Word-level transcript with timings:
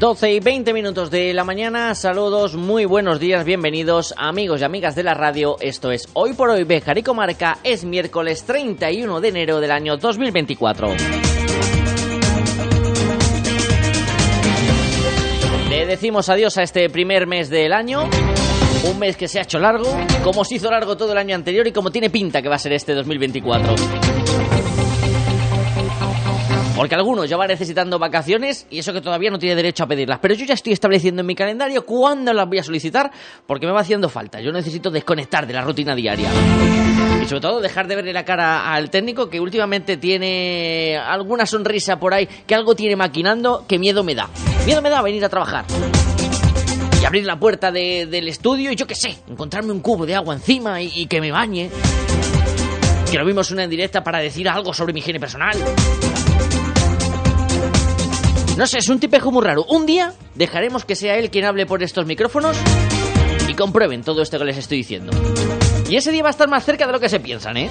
12 0.00 0.32
y 0.32 0.40
20 0.40 0.72
minutos 0.72 1.10
de 1.10 1.34
la 1.34 1.44
mañana, 1.44 1.94
saludos, 1.94 2.54
muy 2.54 2.86
buenos 2.86 3.20
días, 3.20 3.44
bienvenidos 3.44 4.14
amigos 4.16 4.62
y 4.62 4.64
amigas 4.64 4.94
de 4.94 5.02
la 5.02 5.12
radio, 5.12 5.58
esto 5.60 5.92
es 5.92 6.08
Hoy 6.14 6.32
por 6.32 6.48
Hoy 6.48 6.64
Bejar 6.64 6.96
y 6.96 7.02
Comarca, 7.02 7.58
es 7.64 7.84
miércoles 7.84 8.44
31 8.44 9.20
de 9.20 9.28
enero 9.28 9.60
del 9.60 9.70
año 9.70 9.98
2024. 9.98 10.88
Le 15.68 15.84
decimos 15.84 16.30
adiós 16.30 16.56
a 16.56 16.62
este 16.62 16.88
primer 16.88 17.26
mes 17.26 17.50
del 17.50 17.74
año, 17.74 18.08
un 18.90 18.98
mes 18.98 19.18
que 19.18 19.28
se 19.28 19.38
ha 19.38 19.42
hecho 19.42 19.58
largo, 19.58 19.94
como 20.24 20.46
se 20.46 20.54
hizo 20.54 20.70
largo 20.70 20.96
todo 20.96 21.12
el 21.12 21.18
año 21.18 21.34
anterior 21.34 21.66
y 21.66 21.72
como 21.72 21.90
tiene 21.90 22.08
pinta 22.08 22.40
que 22.40 22.48
va 22.48 22.54
a 22.54 22.58
ser 22.58 22.72
este 22.72 22.94
2024. 22.94 23.74
Porque 26.80 26.94
algunos 26.94 27.28
ya 27.28 27.36
van 27.36 27.48
necesitando 27.48 27.98
vacaciones 27.98 28.66
y 28.70 28.78
eso 28.78 28.94
que 28.94 29.02
todavía 29.02 29.30
no 29.30 29.38
tiene 29.38 29.54
derecho 29.54 29.84
a 29.84 29.86
pedirlas. 29.86 30.18
Pero 30.22 30.32
yo 30.32 30.46
ya 30.46 30.54
estoy 30.54 30.72
estableciendo 30.72 31.20
en 31.20 31.26
mi 31.26 31.34
calendario 31.34 31.84
cuándo 31.84 32.32
las 32.32 32.48
voy 32.48 32.56
a 32.56 32.62
solicitar 32.62 33.10
porque 33.46 33.66
me 33.66 33.72
va 33.72 33.80
haciendo 33.80 34.08
falta. 34.08 34.40
Yo 34.40 34.50
necesito 34.50 34.90
desconectar 34.90 35.46
de 35.46 35.52
la 35.52 35.60
rutina 35.60 35.94
diaria. 35.94 36.30
Y 37.22 37.26
sobre 37.26 37.42
todo 37.42 37.60
dejar 37.60 37.86
de 37.86 37.96
verle 37.96 38.14
la 38.14 38.24
cara 38.24 38.72
al 38.72 38.88
técnico 38.88 39.28
que 39.28 39.38
últimamente 39.38 39.98
tiene 39.98 40.96
alguna 40.96 41.44
sonrisa 41.44 42.00
por 42.00 42.14
ahí, 42.14 42.26
que 42.46 42.54
algo 42.54 42.74
tiene 42.74 42.96
maquinando, 42.96 43.66
que 43.68 43.78
miedo 43.78 44.02
me 44.02 44.14
da. 44.14 44.30
Miedo 44.64 44.80
me 44.80 44.88
da 44.88 45.02
venir 45.02 45.22
a 45.22 45.28
trabajar. 45.28 45.66
Y 46.98 47.04
abrir 47.04 47.26
la 47.26 47.38
puerta 47.38 47.70
del 47.70 48.26
estudio 48.26 48.72
y 48.72 48.76
yo 48.76 48.86
qué 48.86 48.94
sé, 48.94 49.18
encontrarme 49.28 49.72
un 49.72 49.80
cubo 49.80 50.06
de 50.06 50.14
agua 50.14 50.32
encima 50.32 50.80
y, 50.80 50.90
y 50.94 51.06
que 51.08 51.20
me 51.20 51.30
bañe. 51.30 51.68
Que 53.10 53.18
lo 53.18 53.26
vimos 53.26 53.50
una 53.50 53.64
en 53.64 53.70
directa 53.70 54.02
para 54.02 54.20
decir 54.20 54.48
algo 54.48 54.72
sobre 54.72 54.94
mi 54.94 55.00
higiene 55.00 55.20
personal. 55.20 55.58
No 58.60 58.66
sé, 58.66 58.76
es 58.76 58.90
un 58.90 59.00
tipejo 59.00 59.32
muy 59.32 59.42
raro. 59.42 59.64
Un 59.70 59.86
día 59.86 60.12
dejaremos 60.34 60.84
que 60.84 60.94
sea 60.94 61.16
él 61.16 61.30
quien 61.30 61.46
hable 61.46 61.64
por 61.64 61.82
estos 61.82 62.04
micrófonos 62.04 62.58
y 63.48 63.54
comprueben 63.54 64.02
todo 64.02 64.20
esto 64.20 64.38
que 64.38 64.44
les 64.44 64.58
estoy 64.58 64.76
diciendo. 64.76 65.12
Y 65.88 65.96
ese 65.96 66.12
día 66.12 66.22
va 66.22 66.28
a 66.28 66.32
estar 66.32 66.46
más 66.46 66.62
cerca 66.62 66.86
de 66.86 66.92
lo 66.92 67.00
que 67.00 67.08
se 67.08 67.20
piensan, 67.20 67.56
¿eh? 67.56 67.70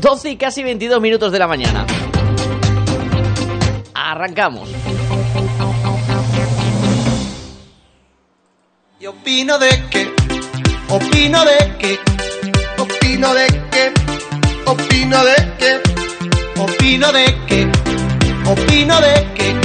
Doce 0.00 0.30
y 0.30 0.36
casi 0.36 0.64
22 0.64 1.00
minutos 1.00 1.30
de 1.30 1.38
la 1.38 1.46
mañana. 1.46 1.86
Arrancamos. 3.94 4.68
Y 8.98 9.06
opino 9.06 9.60
de 9.60 9.68
que, 9.90 10.12
opino 10.88 11.44
de 11.44 11.76
que, 11.78 11.98
opino 12.82 13.32
de 13.32 13.46
que 13.70 14.07
opino 14.68 15.24
de 15.24 15.36
que, 15.58 15.80
opino 16.60 17.10
de 17.12 17.24
que, 17.46 17.66
opino 18.44 19.00
de 19.00 19.26
que, 19.34 19.56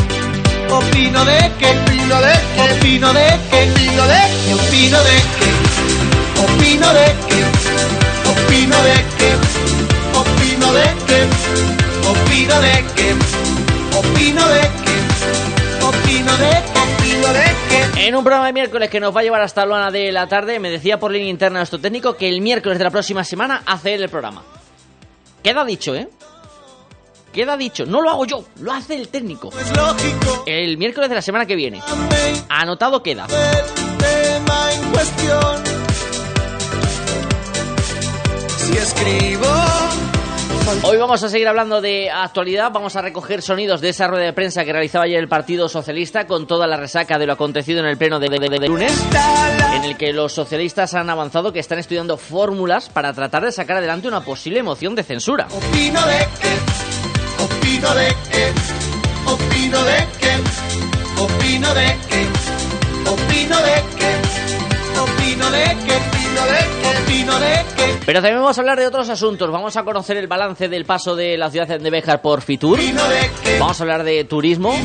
opino 0.71 1.25
de 1.25 1.51
que, 1.59 1.69
opino 1.69 2.21
de 2.21 2.33
que, 2.47 2.61
opino 2.61 3.13
de 3.13 3.27
que, 3.49 3.61
opino 4.39 4.89
de 4.93 5.17
que, 5.27 5.49
opino 6.41 6.93
de 6.93 7.07
que, 7.27 7.41
opino 8.29 8.83
de 8.83 8.95
que, 9.17 9.31
opino 10.17 10.71
de 10.71 10.87
que, 11.05 11.23
opino 12.07 12.61
de 12.63 12.85
que, 12.95 13.13
opino 13.97 14.47
de 14.47 14.61
que, 14.85 15.01
opino 15.85 16.37
de 16.37 16.49
que, 16.49 16.79
opino 16.79 17.33
de 17.33 17.45
que. 17.69 18.07
En 18.07 18.15
un 18.15 18.23
programa 18.23 18.47
de 18.47 18.53
miércoles 18.53 18.89
que 18.89 19.01
nos 19.01 19.13
va 19.13 19.19
a 19.19 19.23
llevar 19.23 19.41
hasta 19.41 19.65
la 19.65 19.75
una 19.75 19.91
de 19.91 20.13
la 20.13 20.27
tarde, 20.27 20.59
me 20.59 20.69
decía 20.69 20.97
por 20.97 21.11
línea 21.11 21.29
interna 21.29 21.59
nuestro 21.59 21.79
técnico 21.79 22.15
que 22.15 22.29
el 22.29 22.39
miércoles 22.39 22.77
de 22.77 22.85
la 22.85 22.91
próxima 22.91 23.25
semana 23.25 23.63
hace 23.65 23.95
él 23.95 24.03
el 24.03 24.09
programa. 24.09 24.43
Queda 25.43 25.65
dicho, 25.65 25.93
¿eh? 25.93 26.07
Queda 27.33 27.57
dicho, 27.57 27.85
no 27.85 28.01
lo 28.01 28.09
hago 28.09 28.25
yo, 28.25 28.45
lo 28.61 28.71
hace 28.71 28.95
el 28.95 29.09
técnico. 29.09 29.49
Es 29.59 29.75
lógico. 29.75 30.43
El 30.45 30.77
miércoles 30.77 31.09
de 31.09 31.15
la 31.15 31.21
semana 31.21 31.45
que 31.45 31.55
viene. 31.55 31.81
Anotado 32.47 33.03
queda. 33.03 33.27
Si 38.57 38.77
escribo. 38.77 40.12
Hoy 40.83 40.97
vamos 40.97 41.21
a 41.23 41.29
seguir 41.29 41.47
hablando 41.47 41.81
de 41.81 42.09
actualidad, 42.09 42.71
vamos 42.71 42.95
a 42.95 43.01
recoger 43.01 43.41
sonidos 43.41 43.81
de 43.81 43.89
esa 43.89 44.07
rueda 44.07 44.25
de 44.25 44.33
prensa 44.33 44.63
que 44.63 44.71
realizaba 44.71 45.05
ayer 45.05 45.19
el 45.19 45.27
Partido 45.27 45.67
Socialista 45.67 46.25
con 46.25 46.47
toda 46.47 46.67
la 46.67 46.77
resaca 46.77 47.17
de 47.19 47.25
lo 47.27 47.33
acontecido 47.33 47.79
en 47.79 47.85
el 47.85 47.97
pleno 47.97 48.19
de, 48.19 48.29
de- 48.29 48.39
de- 48.39 48.59
de 48.59 48.67
lunes, 48.67 48.93
en 49.75 49.83
el 49.83 49.97
que 49.97 50.13
los 50.13 50.31
socialistas 50.33 50.93
han 50.93 51.09
avanzado 51.09 51.51
que 51.51 51.59
están 51.59 51.79
estudiando 51.79 52.17
fórmulas 52.17 52.89
para 52.89 53.11
tratar 53.13 53.43
de 53.43 53.51
sacar 53.51 53.77
adelante 53.77 54.07
una 54.07 54.21
posible 54.21 54.63
moción 54.63 54.95
de 54.95 55.03
censura. 55.03 55.47
Opino 55.51 56.05
de 56.05 56.27
que, 56.39 57.43
opino 57.43 57.93
de 57.95 58.07
que, 58.31 58.51
opino 59.31 59.83
de 59.83 60.07
que, 60.19 61.21
opino 61.21 61.73
de 61.73 61.97
que, 62.09 63.09
opino 63.09 63.57
de 63.57 63.83
que, 63.97 64.99
opino 65.01 65.51
de 65.51 65.63
que, 65.85 66.12
Pero 68.05 68.21
también 68.21 68.41
vamos 68.41 68.57
a 68.57 68.61
hablar 68.61 68.79
de 68.79 68.87
otros 68.87 69.09
asuntos, 69.09 69.49
vamos 69.49 69.77
a 69.77 69.83
conocer 69.83 70.17
el 70.17 70.27
balance 70.27 70.67
del 70.67 70.85
paso 70.85 71.15
de 71.15 71.37
la 71.37 71.49
ciudad 71.49 71.67
de 71.67 71.89
Béjar 71.89 72.21
por 72.21 72.41
Fitur, 72.41 72.79
vamos 73.59 73.79
a 73.79 73.83
hablar 73.83 74.03
de 74.03 74.23
turismo, 74.25 74.75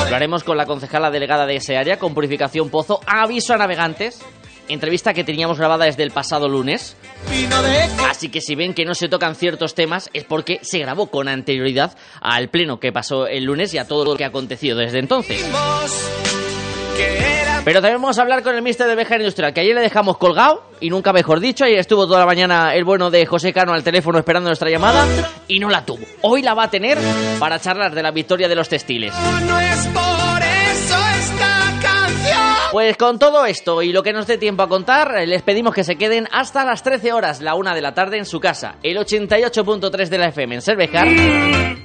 Hablaremos 0.00 0.44
con 0.44 0.56
la 0.56 0.66
concejala 0.66 1.10
delegada 1.10 1.46
de 1.46 1.56
ese 1.56 1.76
área, 1.76 1.98
con 1.98 2.14
Purificación 2.14 2.70
Pozo. 2.70 3.00
Aviso 3.06 3.52
a 3.52 3.58
navegantes. 3.58 4.20
Entrevista 4.68 5.12
que 5.12 5.24
teníamos 5.24 5.58
grabada 5.58 5.84
desde 5.84 6.02
el 6.02 6.12
pasado 6.12 6.48
lunes. 6.48 6.96
Así 8.08 8.30
que 8.30 8.40
si 8.40 8.54
ven 8.54 8.72
que 8.72 8.84
no 8.84 8.94
se 8.94 9.08
tocan 9.08 9.34
ciertos 9.34 9.74
temas 9.74 10.08
es 10.14 10.24
porque 10.24 10.60
se 10.62 10.78
grabó 10.78 11.08
con 11.08 11.28
anterioridad 11.28 11.96
al 12.20 12.48
pleno 12.48 12.80
que 12.80 12.92
pasó 12.92 13.26
el 13.26 13.44
lunes 13.44 13.74
y 13.74 13.78
a 13.78 13.86
todo 13.86 14.04
lo 14.04 14.16
que 14.16 14.24
ha 14.24 14.28
acontecido 14.28 14.78
desde 14.78 15.00
entonces. 15.00 15.44
Pero 17.64 17.80
también 17.80 18.02
vamos 18.02 18.18
a 18.18 18.22
hablar 18.22 18.42
con 18.42 18.56
el 18.56 18.62
ministro 18.62 18.88
de 18.88 18.96
Bejar 18.96 19.20
Industrial, 19.20 19.54
que 19.54 19.60
ayer 19.60 19.74
le 19.74 19.82
dejamos 19.82 20.18
colgado 20.18 20.64
y 20.80 20.90
nunca 20.90 21.12
mejor 21.12 21.38
dicho. 21.38 21.64
Ayer 21.64 21.78
estuvo 21.78 22.08
toda 22.08 22.18
la 22.18 22.26
mañana 22.26 22.74
el 22.74 22.84
bueno 22.84 23.08
de 23.08 23.24
José 23.24 23.52
Cano 23.52 23.72
al 23.72 23.84
teléfono 23.84 24.18
esperando 24.18 24.48
nuestra 24.48 24.68
llamada 24.68 25.06
y 25.46 25.60
no 25.60 25.68
la 25.68 25.84
tuvo. 25.84 26.04
Hoy 26.22 26.42
la 26.42 26.54
va 26.54 26.64
a 26.64 26.70
tener 26.70 26.98
para 27.38 27.60
charlar 27.60 27.94
de 27.94 28.02
la 28.02 28.10
victoria 28.10 28.48
de 28.48 28.56
los 28.56 28.68
textiles. 28.68 29.14
no 29.46 29.60
es 29.60 29.86
por 29.86 30.42
eso 30.42 30.96
esta 31.20 31.72
canción. 31.80 32.40
Pues 32.72 32.96
con 32.96 33.20
todo 33.20 33.46
esto 33.46 33.80
y 33.80 33.92
lo 33.92 34.02
que 34.02 34.12
nos 34.12 34.26
dé 34.26 34.38
tiempo 34.38 34.64
a 34.64 34.68
contar, 34.68 35.18
eh, 35.18 35.26
les 35.28 35.42
pedimos 35.42 35.72
que 35.72 35.84
se 35.84 35.94
queden 35.94 36.26
hasta 36.32 36.64
las 36.64 36.82
13 36.82 37.12
horas, 37.12 37.40
la 37.40 37.54
una 37.54 37.76
de 37.76 37.80
la 37.80 37.94
tarde 37.94 38.18
en 38.18 38.26
su 38.26 38.40
casa, 38.40 38.74
el 38.82 38.96
88.3 38.96 40.08
de 40.08 40.18
la 40.18 40.28
FM 40.28 40.56
en 40.56 40.62
Cervejar. 40.62 41.06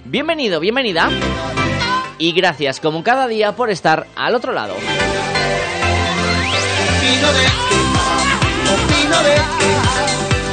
Bienvenido, 0.05 0.59
bienvenida. 0.59 1.11
Y 2.17 2.31
gracias 2.31 2.79
como 2.79 3.03
cada 3.03 3.27
día 3.27 3.51
por 3.51 3.69
estar 3.69 4.07
al 4.15 4.33
otro 4.33 4.53
lado. 4.53 4.73
Opino 7.17 7.33
de 7.33 7.45
que, 7.45 7.79
opino 8.69 9.17
de 9.23 9.33
que, 9.33 9.71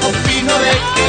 opino 0.08 0.54
de 0.58 0.70
que, 0.94 1.06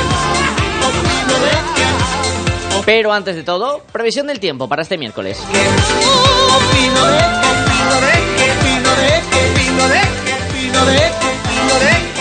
opino 0.85 1.35
de 1.39 1.51
que, 1.75 2.83
Pero 2.85 3.13
antes 3.13 3.37
de 3.37 3.43
todo, 3.43 3.81
previsión 3.93 4.27
del 4.27 4.41
tiempo 4.41 4.67
para 4.67 4.81
este 4.81 4.97
miércoles. 4.97 5.39
opino 5.39 7.05
de 7.07 7.15
opino 7.15 8.01
de 8.01 8.13
opino 8.51 8.95
de 8.95 9.15
opino 9.47 9.87
de 9.87 10.01
opino 10.33 10.85
de 10.85 11.01
que, 11.21 11.29
opino 11.47 11.79
de 11.79 12.14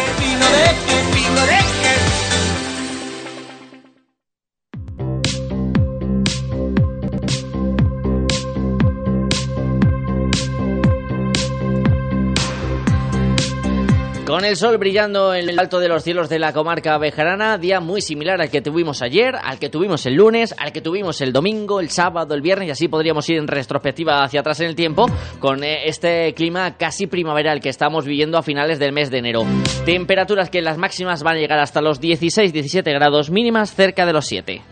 Con 14.35 14.45
el 14.45 14.57
sol 14.57 14.79
brillando 14.79 15.33
en 15.33 15.49
el 15.49 15.61
alto 15.61 15.79
de 15.79 15.87
los 15.87 16.03
cielos 16.03 16.29
de 16.29 16.41
la 16.41 16.53
comarca 16.53 16.99
bejarana, 16.99 17.57
día 17.57 17.79
muy 17.79 18.01
similar 18.01 18.41
al 18.41 18.51
que 18.51 18.61
tuvimos 18.61 19.01
ayer, 19.01 19.37
al 19.41 19.61
que 19.61 19.69
tuvimos 19.69 20.07
el 20.07 20.15
lunes, 20.15 20.53
al 20.59 20.73
que 20.73 20.81
tuvimos 20.81 21.21
el 21.21 21.33
domingo, 21.33 21.79
el 21.79 21.89
sábado, 21.89 22.35
el 22.35 22.43
viernes, 22.43 22.67
y 22.67 22.71
así 22.73 22.89
podríamos 22.89 23.31
ir 23.31 23.39
en 23.39 23.47
retrospectiva 23.47 24.25
hacia 24.25 24.41
atrás 24.41 24.59
en 24.59 24.67
el 24.67 24.75
tiempo 24.75 25.07
con 25.39 25.63
eh, 25.63 25.87
este 25.87 26.35
clima 26.35 26.77
casi 26.77 27.07
primaveral 27.07 27.61
que 27.61 27.69
estamos 27.69 28.07
viviendo 28.07 28.37
a 28.37 28.43
finales 28.43 28.81
del 28.81 28.91
mes 28.91 29.09
de 29.13 29.19
enero. 29.19 29.45
Temperaturas 29.87 30.51
que 30.51 30.63
las 30.63 30.79
máximas 30.79 31.23
van 31.23 31.37
a 31.37 31.39
llegar 31.39 31.61
hasta 31.61 31.81
los 31.81 32.01
16-17 32.01 32.93
grados 32.93 33.31
mínimas, 33.31 33.73
cerca 33.73 34.05
de 34.05 34.15
los 34.15 34.27
7. 34.27 34.63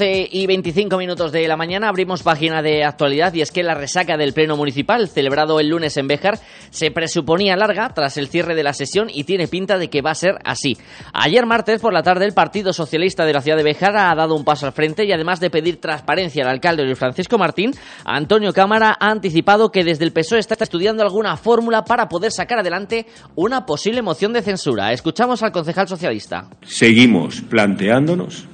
12 0.00 0.30
y 0.32 0.46
25 0.46 0.96
minutos 0.96 1.30
de 1.30 1.46
la 1.46 1.58
mañana 1.58 1.90
abrimos 1.90 2.22
página 2.22 2.62
de 2.62 2.84
actualidad 2.84 3.34
y 3.34 3.42
es 3.42 3.50
que 3.50 3.62
la 3.62 3.74
resaca 3.74 4.16
del 4.16 4.32
Pleno 4.32 4.56
Municipal 4.56 5.08
celebrado 5.08 5.60
el 5.60 5.68
lunes 5.68 5.94
en 5.98 6.06
Béjar 6.06 6.38
se 6.70 6.90
presuponía 6.90 7.54
larga 7.54 7.92
tras 7.92 8.16
el 8.16 8.28
cierre 8.28 8.54
de 8.54 8.62
la 8.62 8.72
sesión 8.72 9.08
y 9.12 9.24
tiene 9.24 9.46
pinta 9.46 9.76
de 9.76 9.90
que 9.90 10.00
va 10.00 10.12
a 10.12 10.14
ser 10.14 10.38
así. 10.42 10.78
Ayer 11.12 11.44
martes 11.44 11.82
por 11.82 11.92
la 11.92 12.02
tarde 12.02 12.24
el 12.24 12.32
Partido 12.32 12.72
Socialista 12.72 13.26
de 13.26 13.34
la 13.34 13.42
ciudad 13.42 13.58
de 13.58 13.62
Béjar 13.62 13.94
ha 13.94 14.14
dado 14.14 14.34
un 14.36 14.42
paso 14.42 14.64
al 14.64 14.72
frente 14.72 15.04
y 15.04 15.12
además 15.12 15.38
de 15.38 15.50
pedir 15.50 15.82
transparencia 15.82 16.44
al 16.44 16.50
alcalde 16.50 16.82
Luis 16.86 16.98
Francisco 16.98 17.36
Martín, 17.36 17.72
Antonio 18.06 18.54
Cámara 18.54 18.96
ha 18.98 19.10
anticipado 19.10 19.70
que 19.70 19.84
desde 19.84 20.06
el 20.06 20.14
PSOE 20.14 20.38
está 20.38 20.56
estudiando 20.64 21.02
alguna 21.02 21.36
fórmula 21.36 21.84
para 21.84 22.08
poder 22.08 22.32
sacar 22.32 22.60
adelante 22.60 23.04
una 23.34 23.66
posible 23.66 24.00
moción 24.00 24.32
de 24.32 24.40
censura. 24.40 24.94
Escuchamos 24.94 25.42
al 25.42 25.52
concejal 25.52 25.88
socialista. 25.88 26.48
Seguimos 26.62 27.42
planteándonos 27.42 28.48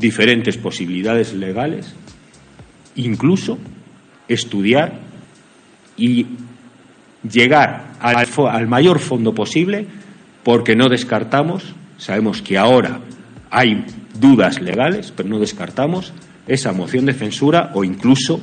diferentes 0.00 0.56
posibilidades 0.56 1.34
legales, 1.34 1.94
incluso 2.96 3.58
estudiar 4.26 4.98
y 5.96 6.26
llegar 7.30 7.92
al, 8.00 8.66
mayor 8.66 8.98
fondo 8.98 9.34
posible, 9.34 9.86
porque 10.42 10.74
no 10.74 10.88
descartamos, 10.88 11.74
sabemos 11.98 12.40
que 12.40 12.56
ahora 12.56 13.00
hay 13.50 13.84
dudas 14.18 14.60
legales, 14.60 15.12
pero 15.14 15.28
no 15.28 15.38
descartamos 15.38 16.14
esa 16.46 16.72
moción 16.72 17.04
de 17.04 17.12
censura 17.12 17.70
o 17.74 17.84
incluso 17.84 18.40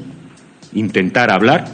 intentar 0.74 1.31
hablar 1.31 1.65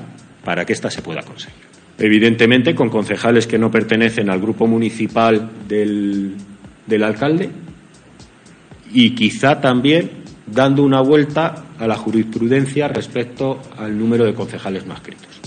para 0.46 0.66
que 0.66 0.74
ésta 0.74 0.90
se 0.90 1.02
pueda 1.02 1.22
conseguir. 1.22 1.62
Evidentemente, 1.98 2.74
con 2.74 2.90
concejales 2.90 3.46
que 3.46 3.60
no 3.60 3.70
pertenecen 3.70 4.30
al 4.30 4.40
grupo 4.40 4.66
municipal 4.66 5.52
del, 5.68 6.36
del 6.88 7.04
alcalde, 7.04 7.50
y 8.94 9.16
quizá 9.16 9.60
también 9.60 10.24
dando 10.46 10.84
una 10.84 11.02
vuelta 11.02 11.66
a 11.80 11.88
la 11.88 11.96
jurisprudencia 11.96 12.88
respecto 12.88 13.60
al 13.78 13.98
número 13.98 14.26
de 14.26 14.34
concejales 14.34 14.86
no 14.86 14.94
escritos. 14.94 15.42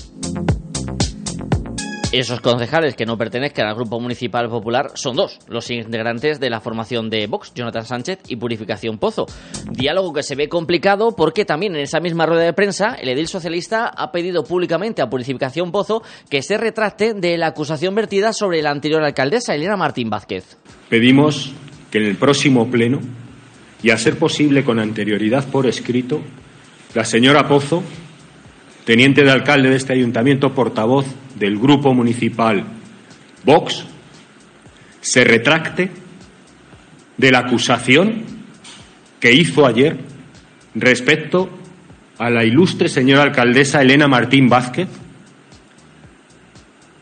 Esos 2.13 2.41
concejales 2.41 2.95
que 2.95 3.05
no 3.05 3.19
pertenezcan 3.19 3.67
al 3.67 3.75
Grupo 3.75 4.01
Municipal 4.01 4.49
Popular 4.49 4.93
son 4.95 5.17
dos, 5.17 5.39
los 5.49 5.71
integrantes 5.71 6.41
de 6.41 6.49
la 6.49 6.61
formación 6.61 7.11
de 7.11 7.27
Vox, 7.27 7.53
Jonathan 7.55 7.85
Sánchez 7.85 8.21
y 8.29 8.37
Purificación 8.37 8.97
Pozo. 8.97 9.27
Diálogo 9.71 10.15
que 10.15 10.23
se 10.23 10.35
ve 10.35 10.49
complicado 10.49 11.15
porque 11.15 11.45
también 11.45 11.75
en 11.75 11.83
esa 11.83 12.01
misma 12.01 12.25
rueda 12.25 12.45
de 12.45 12.53
prensa 12.53 12.95
el 12.95 13.09
edil 13.09 13.27
socialista 13.27 13.89
ha 13.89 14.13
pedido 14.13 14.45
públicamente 14.45 15.03
a 15.03 15.11
Purificación 15.11 15.73
Pozo 15.73 16.03
que 16.31 16.43
se 16.43 16.57
retracte 16.57 17.13
de 17.13 17.37
la 17.37 17.49
acusación 17.49 17.95
vertida 17.95 18.33
sobre 18.33 18.63
la 18.63 18.71
anterior 18.71 19.03
alcaldesa, 19.03 19.55
Elena 19.55 19.77
Martín 19.77 20.09
Vázquez. 20.09 20.57
Pedimos 20.89 21.53
que 21.91 21.99
en 21.99 22.05
el 22.05 22.17
próximo 22.17 22.71
pleno 22.71 23.01
y, 23.83 23.91
a 23.91 23.99
ser 23.99 24.19
posible 24.19 24.65
con 24.65 24.79
anterioridad 24.79 25.49
por 25.49 25.67
escrito, 25.67 26.23
la 26.95 27.05
señora 27.05 27.47
Pozo, 27.47 27.83
teniente 28.85 29.23
de 29.23 29.31
alcalde 29.31 29.71
de 29.71 29.77
este 29.77 29.93
ayuntamiento, 29.93 30.55
portavoz 30.55 31.07
del 31.39 31.59
grupo 31.59 31.93
municipal 31.93 32.65
Vox, 33.45 33.85
se 35.01 35.25
retracte 35.25 35.91
de 37.17 37.31
la 37.31 37.41
acusación 37.41 38.25
que 39.21 39.33
hizo 39.33 39.67
ayer 39.67 39.99
respecto 40.75 41.49
a 42.19 42.31
la 42.31 42.45
ilustre 42.45 42.89
señora 42.89 43.23
alcaldesa 43.23 43.83
Elena 43.83 44.09
Martín 44.09 44.49
Vázquez, 44.49 44.89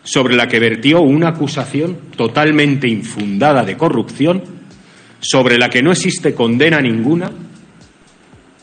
sobre 0.02 0.36
la 0.36 0.48
que 0.48 0.60
vertió 0.60 1.00
una 1.00 1.30
acusación 1.30 1.98
totalmente 2.16 2.88
infundada 2.88 3.64
de 3.64 3.76
corrupción 3.76 4.42
sobre 5.24 5.56
la 5.56 5.70
que 5.70 5.82
no 5.82 5.90
existe 5.90 6.34
condena 6.34 6.82
ninguna 6.82 7.30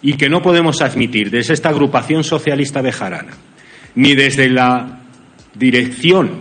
y 0.04 0.14
que 0.14 0.30
no 0.30 0.44
podemos 0.44 0.82
admitir 0.82 1.32
desde 1.32 1.56
esta 1.56 1.70
agrupación 1.70 2.24
socialista 2.24 2.82
bejarana 2.82 3.34
ni 3.96 4.14
desde 4.14 4.48
la 4.48 5.00
dirección 5.56 6.40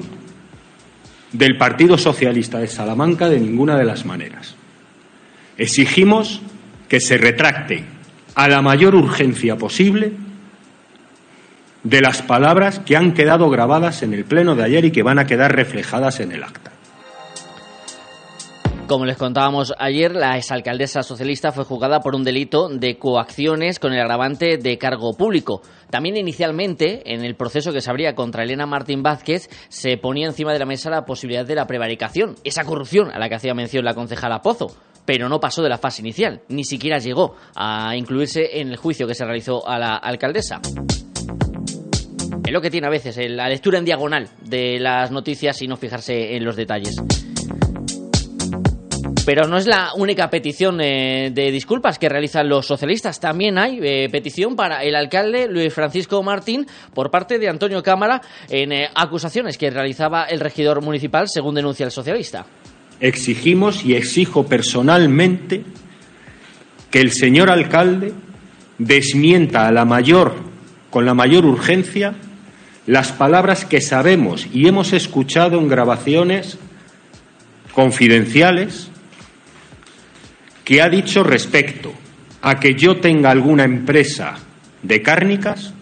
del 1.32 1.56
Partido 1.56 1.96
Socialista 1.96 2.58
de 2.58 2.66
Salamanca 2.66 3.30
de 3.30 3.40
ninguna 3.40 3.78
de 3.78 3.84
las 3.84 4.04
maneras. 4.04 4.56
Exigimos 5.56 6.42
que 6.88 7.00
se 7.00 7.16
retracte 7.16 7.84
a 8.34 8.46
la 8.48 8.60
mayor 8.60 8.94
urgencia 8.94 9.56
posible 9.56 10.12
de 11.82 12.00
las 12.02 12.20
palabras 12.20 12.78
que 12.80 12.96
han 12.96 13.14
quedado 13.14 13.48
grabadas 13.48 14.02
en 14.02 14.12
el 14.12 14.24
pleno 14.24 14.54
de 14.54 14.64
ayer 14.64 14.84
y 14.84 14.90
que 14.90 15.02
van 15.02 15.18
a 15.18 15.26
quedar 15.26 15.56
reflejadas 15.56 16.20
en 16.20 16.32
el 16.32 16.44
acta. 16.44 16.72
Como 18.90 19.06
les 19.06 19.16
contábamos 19.16 19.72
ayer, 19.78 20.16
la 20.16 20.36
exalcaldesa 20.36 21.04
socialista 21.04 21.52
fue 21.52 21.62
juzgada 21.62 22.00
por 22.00 22.16
un 22.16 22.24
delito 22.24 22.68
de 22.68 22.98
coacciones 22.98 23.78
con 23.78 23.92
el 23.92 24.00
agravante 24.00 24.58
de 24.58 24.78
cargo 24.78 25.16
público. 25.16 25.62
También 25.90 26.16
inicialmente, 26.16 27.14
en 27.14 27.24
el 27.24 27.36
proceso 27.36 27.72
que 27.72 27.82
se 27.82 27.88
abría 27.88 28.16
contra 28.16 28.42
Elena 28.42 28.66
Martín 28.66 29.04
Vázquez, 29.04 29.48
se 29.68 29.96
ponía 29.96 30.26
encima 30.26 30.52
de 30.52 30.58
la 30.58 30.66
mesa 30.66 30.90
la 30.90 31.04
posibilidad 31.04 31.46
de 31.46 31.54
la 31.54 31.68
prevaricación, 31.68 32.34
esa 32.42 32.64
corrupción 32.64 33.12
a 33.12 33.20
la 33.20 33.28
que 33.28 33.36
hacía 33.36 33.54
mención 33.54 33.84
la 33.84 33.94
concejala 33.94 34.42
Pozo, 34.42 34.74
pero 35.04 35.28
no 35.28 35.38
pasó 35.38 35.62
de 35.62 35.68
la 35.68 35.78
fase 35.78 36.02
inicial, 36.02 36.42
ni 36.48 36.64
siquiera 36.64 36.98
llegó 36.98 37.36
a 37.54 37.94
incluirse 37.94 38.58
en 38.60 38.70
el 38.70 38.76
juicio 38.76 39.06
que 39.06 39.14
se 39.14 39.24
realizó 39.24 39.68
a 39.68 39.78
la 39.78 39.94
alcaldesa. 39.98 40.60
Es 42.44 42.52
lo 42.52 42.60
que 42.60 42.72
tiene 42.72 42.88
a 42.88 42.90
veces 42.90 43.16
la 43.30 43.48
lectura 43.48 43.78
en 43.78 43.84
diagonal 43.84 44.28
de 44.42 44.80
las 44.80 45.12
noticias 45.12 45.62
y 45.62 45.68
no 45.68 45.76
fijarse 45.76 46.34
en 46.34 46.44
los 46.44 46.56
detalles. 46.56 47.00
Pero 49.24 49.46
no 49.46 49.58
es 49.58 49.66
la 49.66 49.92
única 49.94 50.30
petición 50.30 50.80
eh, 50.80 51.30
de 51.32 51.50
disculpas 51.50 51.98
que 51.98 52.08
realizan 52.08 52.48
los 52.48 52.66
socialistas. 52.66 53.20
También 53.20 53.58
hay 53.58 53.78
eh, 53.82 54.08
petición 54.10 54.56
para 54.56 54.82
el 54.82 54.94
alcalde 54.94 55.46
Luis 55.48 55.72
Francisco 55.72 56.22
Martín 56.22 56.66
por 56.94 57.10
parte 57.10 57.38
de 57.38 57.48
Antonio 57.48 57.82
Cámara 57.82 58.22
en 58.48 58.72
eh, 58.72 58.88
acusaciones 58.94 59.58
que 59.58 59.70
realizaba 59.70 60.24
el 60.24 60.40
regidor 60.40 60.82
municipal, 60.82 61.28
según 61.28 61.54
denuncia 61.54 61.84
el 61.84 61.92
socialista. 61.92 62.46
Exigimos 63.00 63.84
y 63.84 63.94
exijo 63.94 64.46
personalmente 64.46 65.64
que 66.90 67.00
el 67.00 67.12
señor 67.12 67.50
alcalde 67.50 68.12
desmienta 68.78 69.66
a 69.66 69.72
la 69.72 69.84
mayor, 69.84 70.34
con 70.90 71.04
la 71.04 71.14
mayor 71.14 71.44
urgencia, 71.44 72.14
las 72.86 73.12
palabras 73.12 73.64
que 73.64 73.80
sabemos 73.80 74.46
y 74.52 74.66
hemos 74.66 74.92
escuchado 74.92 75.58
en 75.58 75.68
grabaciones 75.68 76.58
confidenciales 77.72 78.89
que 80.70 80.80
ha 80.80 80.88
dicho 80.88 81.24
respecto 81.24 81.92
a 82.42 82.60
que 82.60 82.76
yo 82.76 83.00
tenga 83.00 83.32
alguna 83.32 83.64
empresa 83.64 84.38
de 84.80 85.02
cárnicas, 85.02 85.74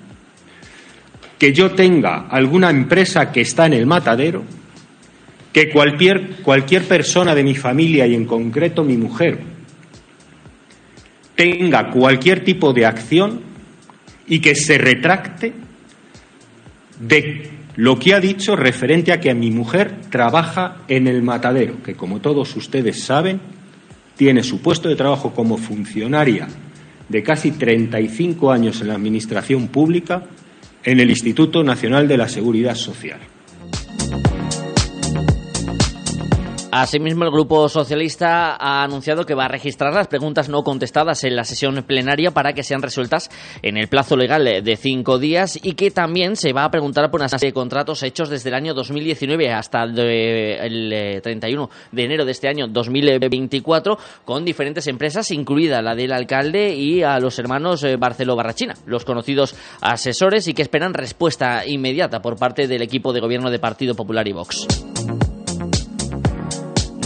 que 1.38 1.52
yo 1.52 1.72
tenga 1.72 2.26
alguna 2.30 2.70
empresa 2.70 3.30
que 3.30 3.42
está 3.42 3.66
en 3.66 3.74
el 3.74 3.84
matadero, 3.84 4.44
que 5.52 5.68
cualquier, 5.68 6.36
cualquier 6.36 6.84
persona 6.84 7.34
de 7.34 7.44
mi 7.44 7.54
familia 7.54 8.06
y 8.06 8.14
en 8.14 8.24
concreto 8.24 8.82
mi 8.82 8.96
mujer 8.96 9.40
tenga 11.34 11.90
cualquier 11.90 12.42
tipo 12.42 12.72
de 12.72 12.86
acción 12.86 13.42
y 14.26 14.40
que 14.40 14.54
se 14.54 14.78
retracte 14.78 15.52
de 16.98 17.50
lo 17.76 17.98
que 17.98 18.14
ha 18.14 18.20
dicho 18.20 18.56
referente 18.56 19.12
a 19.12 19.20
que 19.20 19.34
mi 19.34 19.50
mujer 19.50 19.96
trabaja 20.08 20.78
en 20.88 21.08
el 21.08 21.20
matadero, 21.20 21.82
que 21.82 21.94
como 21.94 22.22
todos 22.22 22.56
ustedes 22.56 23.02
saben 23.02 23.57
tiene 24.18 24.42
su 24.42 24.60
puesto 24.60 24.88
de 24.88 24.96
trabajo 24.96 25.32
como 25.32 25.56
funcionaria 25.56 26.48
de 27.08 27.22
casi 27.22 27.52
35 27.52 28.50
años 28.50 28.80
en 28.80 28.88
la 28.88 28.94
Administración 28.94 29.68
Pública 29.68 30.24
en 30.82 30.98
el 30.98 31.08
Instituto 31.08 31.62
Nacional 31.62 32.08
de 32.08 32.18
la 32.18 32.28
Seguridad 32.28 32.74
Social. 32.74 33.20
Asimismo, 36.70 37.24
el 37.24 37.30
Grupo 37.30 37.66
Socialista 37.70 38.54
ha 38.54 38.84
anunciado 38.84 39.24
que 39.24 39.34
va 39.34 39.46
a 39.46 39.48
registrar 39.48 39.94
las 39.94 40.06
preguntas 40.06 40.50
no 40.50 40.62
contestadas 40.62 41.24
en 41.24 41.34
la 41.34 41.44
sesión 41.44 41.82
plenaria 41.82 42.30
para 42.30 42.52
que 42.52 42.62
sean 42.62 42.82
resueltas 42.82 43.30
en 43.62 43.78
el 43.78 43.88
plazo 43.88 44.18
legal 44.18 44.44
de 44.44 44.76
cinco 44.76 45.18
días 45.18 45.58
y 45.62 45.72
que 45.72 45.90
también 45.90 46.36
se 46.36 46.52
va 46.52 46.64
a 46.64 46.70
preguntar 46.70 47.10
por 47.10 47.20
una 47.20 47.28
serie 47.30 47.48
de 47.48 47.54
contratos 47.54 48.02
hechos 48.02 48.28
desde 48.28 48.50
el 48.50 48.54
año 48.54 48.74
2019 48.74 49.50
hasta 49.50 49.82
el 49.82 49.94
31 51.22 51.64
eh, 51.64 51.68
de 51.90 52.04
enero 52.04 52.26
de 52.26 52.32
este 52.32 52.48
año 52.48 52.66
2024 52.68 53.98
con 54.26 54.44
diferentes 54.44 54.86
empresas, 54.88 55.30
incluida 55.30 55.80
la 55.80 55.94
del 55.94 56.12
alcalde 56.12 56.74
y 56.74 57.02
a 57.02 57.18
los 57.18 57.38
hermanos 57.38 57.82
eh, 57.82 57.96
Barceló 57.96 58.36
Barrachina, 58.36 58.74
los 58.84 59.06
conocidos 59.06 59.54
asesores 59.80 60.46
y 60.48 60.52
que 60.52 60.62
esperan 60.62 60.92
respuesta 60.92 61.66
inmediata 61.66 62.20
por 62.20 62.36
parte 62.36 62.68
del 62.68 62.82
equipo 62.82 63.14
de 63.14 63.20
gobierno 63.20 63.50
de 63.50 63.58
Partido 63.58 63.94
Popular 63.94 64.28
y 64.28 64.32
Vox. 64.32 64.66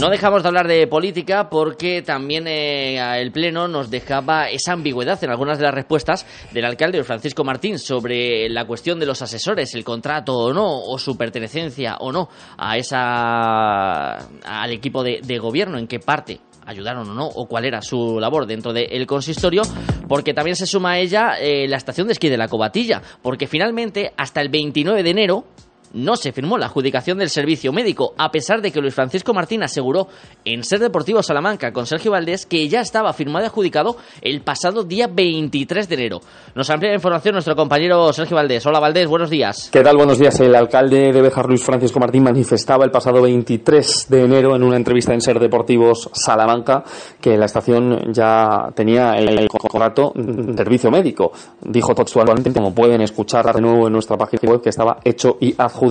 No 0.03 0.09
dejamos 0.09 0.43
de 0.43 0.49
hablar 0.49 0.67
de 0.67 0.85
política 0.85 1.49
porque 1.49 2.01
también 2.01 2.45
eh, 2.45 3.21
el 3.21 3.31
Pleno 3.31 3.69
nos 3.69 3.89
dejaba 3.89 4.49
esa 4.49 4.73
ambigüedad 4.73 5.23
en 5.23 5.29
algunas 5.29 5.57
de 5.57 5.63
las 5.63 5.73
respuestas 5.73 6.25
del 6.51 6.65
alcalde 6.65 7.01
Francisco 7.05 7.45
Martín 7.45 7.79
sobre 7.79 8.49
la 8.49 8.65
cuestión 8.65 8.99
de 8.99 9.05
los 9.05 9.21
asesores, 9.21 9.73
el 9.75 9.85
contrato 9.85 10.37
o 10.37 10.51
no, 10.51 10.77
o 10.77 10.99
su 10.99 11.15
pertenecencia 11.15 11.95
o 12.01 12.11
no 12.11 12.27
a 12.57 12.75
esa 12.75 14.15
al 14.17 14.71
equipo 14.71 15.05
de, 15.05 15.37
gobierno, 15.37 15.77
en 15.77 15.87
qué 15.87 16.01
parte 16.01 16.41
ayudaron 16.65 17.09
o 17.09 17.13
no, 17.13 17.25
o 17.25 17.45
cuál 17.47 17.63
era 17.63 17.81
su 17.81 18.19
labor 18.19 18.45
dentro 18.45 18.73
del 18.73 19.07
consistorio, 19.07 19.61
porque 20.09 20.33
también 20.33 20.57
se 20.57 20.65
suma 20.65 20.91
a 20.91 20.99
ella 20.99 21.35
eh, 21.39 21.65
la 21.69 21.77
estación 21.77 22.07
de 22.07 22.11
esquí 22.11 22.27
de 22.27 22.35
la 22.35 22.49
Cobatilla, 22.49 23.01
porque 23.21 23.47
finalmente 23.47 24.11
hasta 24.17 24.41
el 24.41 24.49
29 24.49 25.01
de 25.01 25.09
enero 25.09 25.45
no 25.93 26.15
se 26.15 26.31
firmó 26.31 26.57
la 26.57 26.65
adjudicación 26.65 27.19
del 27.19 27.29
servicio 27.29 27.71
médico, 27.71 28.13
a 28.17 28.31
pesar 28.31 28.61
de 28.61 28.71
que 28.71 28.81
Luis 28.81 28.95
Francisco 28.95 29.33
Martín 29.33 29.63
aseguró 29.63 30.07
en 30.43 30.63
Ser 30.63 30.79
Deportivo 30.79 31.21
Salamanca 31.21 31.71
con 31.71 31.85
Sergio 31.85 32.11
Valdés 32.11 32.45
que 32.45 32.67
ya 32.67 32.81
estaba 32.81 33.13
firmado 33.13 33.45
y 33.45 33.47
adjudicado 33.47 33.97
el 34.21 34.41
pasado 34.41 34.83
día 34.83 35.07
23 35.07 35.87
de 35.87 35.95
enero. 35.95 36.19
Nos 36.55 36.69
amplía 36.69 36.91
la 36.91 36.95
información 36.95 37.33
nuestro 37.33 37.55
compañero 37.55 38.11
Sergio 38.11 38.35
Valdés. 38.35 38.65
Hola 38.65 38.79
Valdés, 38.79 39.07
buenos 39.07 39.29
días. 39.29 39.69
¿Qué 39.71 39.81
tal? 39.81 39.95
Buenos 39.95 40.17
días. 40.17 40.39
El 40.39 40.55
alcalde 40.55 41.11
de 41.11 41.21
Bejar, 41.21 41.47
Luis 41.47 41.63
Francisco 41.63 41.99
Martín, 41.99 42.23
manifestaba 42.23 42.85
el 42.85 42.91
pasado 42.91 43.21
23 43.21 44.07
de 44.09 44.23
enero 44.23 44.55
en 44.55 44.63
una 44.63 44.77
entrevista 44.77 45.13
en 45.13 45.21
Ser 45.21 45.39
Deportivos 45.39 46.09
Salamanca 46.13 46.83
que 47.21 47.37
la 47.37 47.45
estación 47.45 48.11
ya 48.11 48.69
tenía 48.73 49.13
el 49.13 49.47
contrato 49.47 50.11
de 50.15 50.57
servicio 50.57 50.89
médico. 50.89 51.31
Dijo 51.61 51.93
textualmente, 51.93 52.51
como 52.51 52.73
pueden 52.73 53.01
escuchar 53.01 53.53
de 53.53 53.61
nuevo 53.61 53.87
en 53.87 53.93
nuestra 53.93 54.17
página 54.17 54.51
web, 54.51 54.61
que 54.61 54.69
estaba 54.69 54.97
hecho 55.03 55.37
y 55.39 55.53
adjudicado 55.57 55.82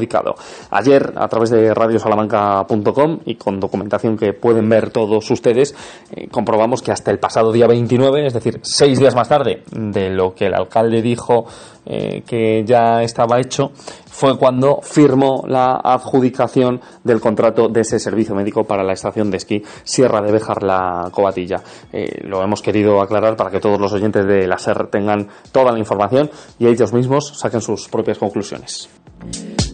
Ayer, 0.71 1.13
a 1.17 1.29
través 1.29 1.51
de 1.51 1.73
radiosalamanca.com 1.75 3.21
y 3.25 3.37
con 3.37 3.61
documentación 3.61 4.17
que 4.17 4.33
pueden 4.33 4.69
ver 4.69 4.91
todos 4.91 5.31
ustedes, 5.31 5.75
eh, 6.15 6.29
comprobamos 6.29 6.83
que 6.83 6.93
hasta 6.93 7.11
el 7.11 7.19
pasado 7.19 7.53
día 7.53 7.67
29, 7.67 8.27
es 8.27 8.35
decir, 8.35 8.61
seis 8.63 8.99
días 8.99 9.15
más 9.15 9.29
tarde 9.29 9.63
de 9.71 10.11
lo 10.11 10.35
que 10.35 10.47
el 10.47 10.55
alcalde 10.55 11.03
dijo 11.03 11.47
eh, 11.85 12.23
que 12.25 12.65
ya 12.65 13.03
estaba 13.03 13.41
hecho, 13.41 13.73
fue 14.07 14.39
cuando 14.39 14.81
firmó 14.83 15.43
la 15.49 15.81
adjudicación 15.83 16.81
del 17.03 17.21
contrato 17.21 17.69
de 17.69 17.81
ese 17.81 17.99
servicio 17.99 18.35
médico 18.35 18.63
para 18.63 18.85
la 18.85 18.93
estación 18.93 19.31
de 19.31 19.39
esquí 19.39 19.63
Sierra 19.83 20.21
de 20.21 20.31
Bejar 20.31 20.63
la 20.63 21.09
Cobatilla. 21.11 21.61
Eh, 21.93 22.21
lo 22.25 22.43
hemos 22.43 22.63
querido 22.63 23.01
aclarar 23.01 23.37
para 23.37 23.51
que 23.51 23.59
todos 23.59 23.81
los 23.81 23.93
oyentes 23.93 24.25
de 24.27 24.47
la 24.47 24.59
SER 24.59 24.89
tengan 24.89 25.29
toda 25.51 25.73
la 25.73 25.79
información 25.79 26.31
y 26.59 26.69
ellos 26.69 26.93
mismos 26.93 27.33
saquen 27.37 27.61
sus 27.61 27.89
propias 27.89 28.19
conclusiones. 28.19 28.89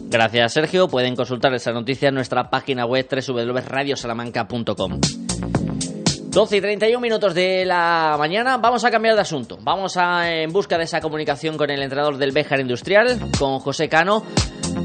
Gracias, 0.09 0.53
Sergio. 0.53 0.87
Pueden 0.87 1.15
consultar 1.15 1.53
esa 1.53 1.71
noticia 1.71 2.09
en 2.09 2.15
nuestra 2.15 2.49
página 2.49 2.85
web 2.85 3.07
www.radiosalamanca.com. 3.07 4.99
12 6.31 6.57
y 6.57 6.61
31 6.61 6.99
minutos 6.99 7.35
de 7.35 7.63
la 7.63 8.15
mañana. 8.17 8.57
Vamos 8.57 8.83
a 8.83 8.91
cambiar 8.91 9.13
de 9.15 9.21
asunto. 9.21 9.59
Vamos 9.61 9.97
a, 9.97 10.31
en 10.31 10.51
busca 10.51 10.79
de 10.79 10.85
esa 10.85 10.99
comunicación 10.99 11.57
con 11.57 11.69
el 11.69 11.81
entrenador 11.81 12.17
del 12.17 12.31
Béjar 12.31 12.59
Industrial, 12.59 13.19
con 13.37 13.59
José 13.59 13.87
Cano, 13.87 14.23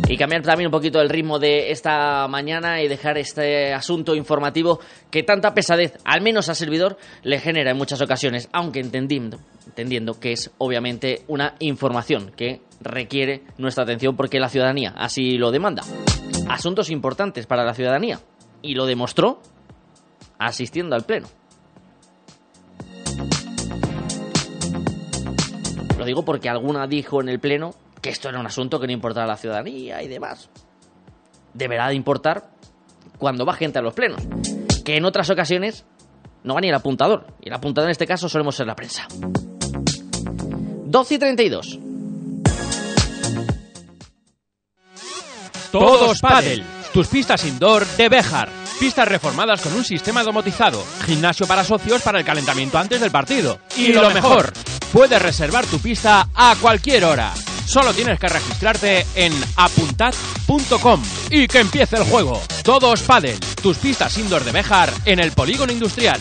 y 0.08 0.16
cambiar 0.16 0.42
también 0.42 0.68
un 0.68 0.72
poquito 0.72 1.00
el 1.00 1.08
ritmo 1.08 1.38
de 1.38 1.70
esta 1.70 2.26
mañana 2.28 2.82
y 2.82 2.88
dejar 2.88 3.18
este 3.18 3.72
asunto 3.72 4.14
informativo 4.14 4.80
que 5.10 5.22
tanta 5.22 5.54
pesadez, 5.54 5.98
al 6.04 6.20
menos 6.20 6.48
a 6.48 6.54
servidor, 6.54 6.98
le 7.22 7.38
genera 7.38 7.70
en 7.70 7.76
muchas 7.76 8.00
ocasiones, 8.00 8.48
aunque 8.52 8.80
entendiendo, 8.80 9.38
entendiendo 9.66 10.20
que 10.20 10.32
es 10.32 10.50
obviamente 10.58 11.22
una 11.28 11.54
información 11.60 12.32
que 12.36 12.60
requiere 12.80 13.42
nuestra 13.58 13.84
atención 13.84 14.16
porque 14.16 14.40
la 14.40 14.48
ciudadanía 14.48 14.94
así 14.96 15.38
lo 15.38 15.50
demanda. 15.50 15.82
Asuntos 16.48 16.90
importantes 16.90 17.46
para 17.46 17.64
la 17.64 17.74
ciudadanía. 17.74 18.20
Y 18.62 18.74
lo 18.74 18.86
demostró 18.86 19.42
asistiendo 20.38 20.94
al 20.94 21.04
Pleno. 21.04 21.28
Lo 25.98 26.04
digo 26.04 26.24
porque 26.24 26.48
alguna 26.48 26.86
dijo 26.86 27.20
en 27.20 27.28
el 27.28 27.40
Pleno 27.40 27.74
que 28.04 28.10
esto 28.10 28.28
era 28.28 28.38
un 28.38 28.44
asunto 28.44 28.78
que 28.78 28.86
no 28.86 28.92
importaba 28.92 29.24
a 29.24 29.28
la 29.28 29.38
ciudadanía 29.38 30.02
y 30.02 30.08
demás. 30.08 30.50
Deberá 31.54 31.88
de 31.88 31.94
importar 31.94 32.50
cuando 33.16 33.46
va 33.46 33.54
gente 33.54 33.78
a 33.78 33.82
los 33.82 33.94
plenos. 33.94 34.20
Que 34.84 34.98
en 34.98 35.06
otras 35.06 35.30
ocasiones 35.30 35.86
no 36.42 36.52
va 36.52 36.60
ni 36.60 36.68
el 36.68 36.74
apuntador. 36.74 37.26
Y 37.40 37.48
el 37.48 37.54
apuntador 37.54 37.88
en 37.88 37.92
este 37.92 38.06
caso 38.06 38.28
solemos 38.28 38.56
ser 38.56 38.66
la 38.66 38.76
prensa. 38.76 39.08
12 39.08 41.14
y 41.14 41.18
32. 41.18 41.78
Todos 45.72 46.20
Padel, 46.20 46.62
tus 46.92 47.08
pistas 47.08 47.42
indoor 47.46 47.86
de 47.86 48.10
Bejar. 48.10 48.50
Pistas 48.78 49.08
reformadas 49.08 49.62
con 49.62 49.72
un 49.72 49.82
sistema 49.82 50.22
domotizado, 50.22 50.84
gimnasio 51.06 51.46
para 51.46 51.64
socios 51.64 52.02
para 52.02 52.18
el 52.18 52.24
calentamiento 52.26 52.76
antes 52.76 53.00
del 53.00 53.10
partido. 53.10 53.60
Y, 53.78 53.94
lo 53.94 54.10
mejor, 54.10 54.52
puedes 54.92 55.22
reservar 55.22 55.64
tu 55.64 55.78
pista 55.78 56.28
a 56.34 56.54
cualquier 56.60 57.06
hora. 57.06 57.32
Solo 57.64 57.92
tienes 57.94 58.18
que 58.18 58.28
registrarte 58.28 59.06
en 59.14 59.32
apuntad.com 59.56 61.02
y 61.30 61.46
que 61.46 61.60
empiece 61.60 61.96
el 61.96 62.04
juego. 62.04 62.40
Todos 62.62 63.02
Padel, 63.02 63.38
tus 63.62 63.78
pistas 63.78 64.16
indoor 64.18 64.44
de 64.44 64.52
Bejar 64.52 64.92
en 65.04 65.18
el 65.18 65.32
polígono 65.32 65.72
industrial. 65.72 66.20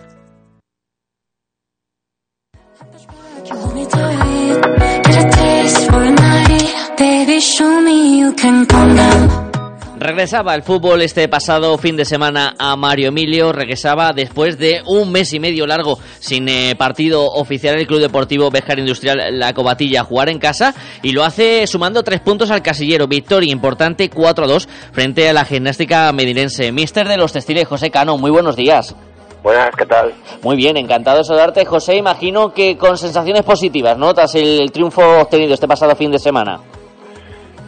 Regresaba 9.97 10.55
el 10.55 10.63
fútbol 10.63 11.03
este 11.03 11.27
pasado 11.27 11.77
fin 11.77 11.95
de 11.95 12.05
semana 12.05 12.55
a 12.57 12.75
Mario 12.75 13.09
Emilio, 13.09 13.51
regresaba 13.51 14.13
después 14.13 14.57
de 14.57 14.81
un 14.87 15.11
mes 15.11 15.31
y 15.33 15.39
medio 15.39 15.67
largo 15.67 15.99
sin 16.19 16.49
eh, 16.49 16.75
partido 16.75 17.23
oficial 17.25 17.77
el 17.77 17.85
Club 17.85 17.99
Deportivo 17.99 18.49
Bejar 18.49 18.79
Industrial 18.79 19.37
La 19.37 19.53
Cobatilla 19.53 20.01
a 20.01 20.05
jugar 20.05 20.29
en 20.29 20.39
casa 20.39 20.73
y 21.03 21.11
lo 21.11 21.23
hace 21.23 21.67
sumando 21.67 22.01
tres 22.01 22.19
puntos 22.21 22.49
al 22.49 22.63
casillero, 22.63 23.07
victoria 23.07 23.51
importante 23.51 24.09
4-2 24.09 24.67
frente 24.91 25.29
a 25.29 25.33
la 25.33 25.45
gimnástica 25.45 26.11
medinense. 26.13 26.71
Mister 26.71 27.07
de 27.07 27.17
los 27.17 27.31
textiles 27.31 27.67
José 27.67 27.91
Cano, 27.91 28.17
muy 28.17 28.31
buenos 28.31 28.55
días. 28.55 28.95
Buenas, 29.43 29.71
¿qué 29.75 29.85
tal? 29.85 30.13
Muy 30.43 30.55
bien, 30.55 30.77
encantado 30.77 31.17
de 31.17 31.23
saludarte, 31.23 31.65
José. 31.65 31.95
Imagino 31.95 32.53
que 32.53 32.77
con 32.77 32.97
sensaciones 32.97 33.41
positivas, 33.43 33.97
¿no? 33.97 34.13
Tras 34.13 34.35
el, 34.35 34.71
triunfo 34.71 35.01
obtenido 35.21 35.55
este 35.55 35.67
pasado 35.67 35.95
fin 35.95 36.11
de 36.11 36.19
semana. 36.19 36.59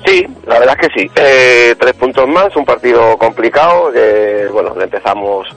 Sí, 0.05 0.23
la 0.45 0.59
verdad 0.59 0.75
es 0.79 0.87
que 0.87 1.01
sí. 1.01 1.11
Eh, 1.15 1.75
tres 1.79 1.93
puntos 1.93 2.27
más, 2.27 2.55
un 2.55 2.65
partido 2.65 3.17
complicado. 3.17 3.91
Que, 3.91 4.47
bueno, 4.51 4.75
le 4.75 4.83
empezamos, 4.83 5.47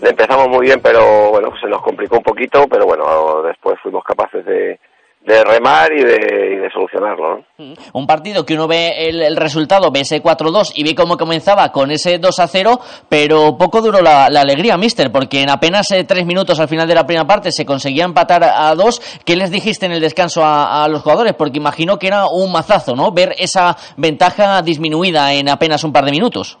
le 0.00 0.10
empezamos 0.10 0.48
muy 0.48 0.64
bien, 0.64 0.80
pero 0.82 1.30
bueno, 1.30 1.52
se 1.60 1.68
nos 1.68 1.82
complicó 1.82 2.16
un 2.16 2.22
poquito, 2.22 2.66
pero 2.70 2.86
bueno, 2.86 3.42
después 3.42 3.76
fuimos 3.82 4.02
capaces 4.02 4.46
de, 4.46 4.78
de 5.26 5.42
remar 5.42 5.92
y 5.92 6.04
de, 6.04 6.68
solucionarlo. 6.72 7.44
Mm. 7.58 7.72
Un 7.92 8.06
partido 8.06 8.46
que 8.46 8.54
uno 8.54 8.68
ve 8.68 9.08
el, 9.08 9.36
resultado, 9.36 9.90
ve 9.90 10.00
ese 10.00 10.22
4-2 10.22 10.72
y 10.74 10.84
ve 10.84 10.94
cómo 10.94 11.16
comenzaba 11.16 11.72
con 11.72 11.90
ese 11.90 12.20
2-0, 12.20 12.78
pero 13.08 13.56
poco 13.58 13.80
duró 13.82 14.00
la, 14.00 14.26
alegría, 14.26 14.76
mister, 14.76 15.10
porque 15.10 15.42
en 15.42 15.50
apenas 15.50 15.90
eh, 15.90 16.04
tres 16.04 16.26
minutos 16.26 16.60
al 16.60 16.68
final 16.68 16.86
de 16.86 16.94
la 16.94 17.06
primera 17.06 17.26
parte 17.26 17.50
se 17.50 17.66
conseguía 17.66 18.04
empatar 18.04 18.44
a 18.44 18.72
dos. 18.74 19.00
¿Qué 19.24 19.36
les 19.36 19.50
dijiste 19.50 19.86
en 19.86 19.92
el 19.92 20.00
descanso 20.00 20.42
a, 20.44 20.86
los 20.88 21.02
jugadores? 21.02 21.34
Porque 21.34 21.58
imagino 21.58 21.98
que 21.98 22.06
era 22.06 22.26
un 22.28 22.52
mazazo, 22.52 22.94
¿no? 22.94 23.10
Ver 23.10 23.34
esa 23.38 23.76
ventaja 23.96 24.62
disminuida 24.62 25.32
en 25.32 25.48
apenas 25.48 25.82
un 25.82 25.92
par 25.92 26.04
de 26.04 26.12
minutos. 26.12 26.58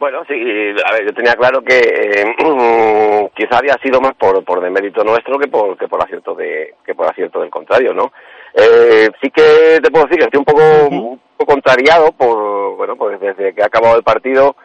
Bueno, 0.00 0.24
sí, 0.26 0.34
a 0.82 0.92
ver, 0.94 1.04
yo 1.04 1.12
tenía 1.12 1.34
claro 1.34 1.60
que, 1.60 2.34
quizá 3.36 3.58
había 3.58 3.74
sido 3.82 4.00
más 4.00 4.14
por, 4.14 4.42
por 4.46 4.62
demérito 4.62 5.04
nuestro 5.04 5.38
que 5.38 5.46
por, 5.46 5.76
que 5.76 5.88
por 5.88 6.02
acierto 6.02 6.34
de, 6.34 6.74
que 6.86 6.94
por 6.94 7.06
acierto 7.06 7.42
del 7.42 7.50
contrario, 7.50 7.92
¿no? 7.92 8.10
Eh, 8.54 9.10
sí 9.20 9.30
que 9.30 9.78
te 9.82 9.90
puedo 9.90 10.06
decir 10.06 10.18
que 10.18 10.24
estoy 10.24 10.38
un 10.38 10.44
poco, 10.46 10.62
un 10.90 11.20
poco 11.36 11.52
contrariado 11.52 12.12
por, 12.12 12.76
bueno, 12.76 12.96
pues 12.96 13.20
desde 13.20 13.54
que 13.54 13.62
ha 13.62 13.66
acabado 13.66 13.98
el 13.98 14.02
partido, 14.02 14.56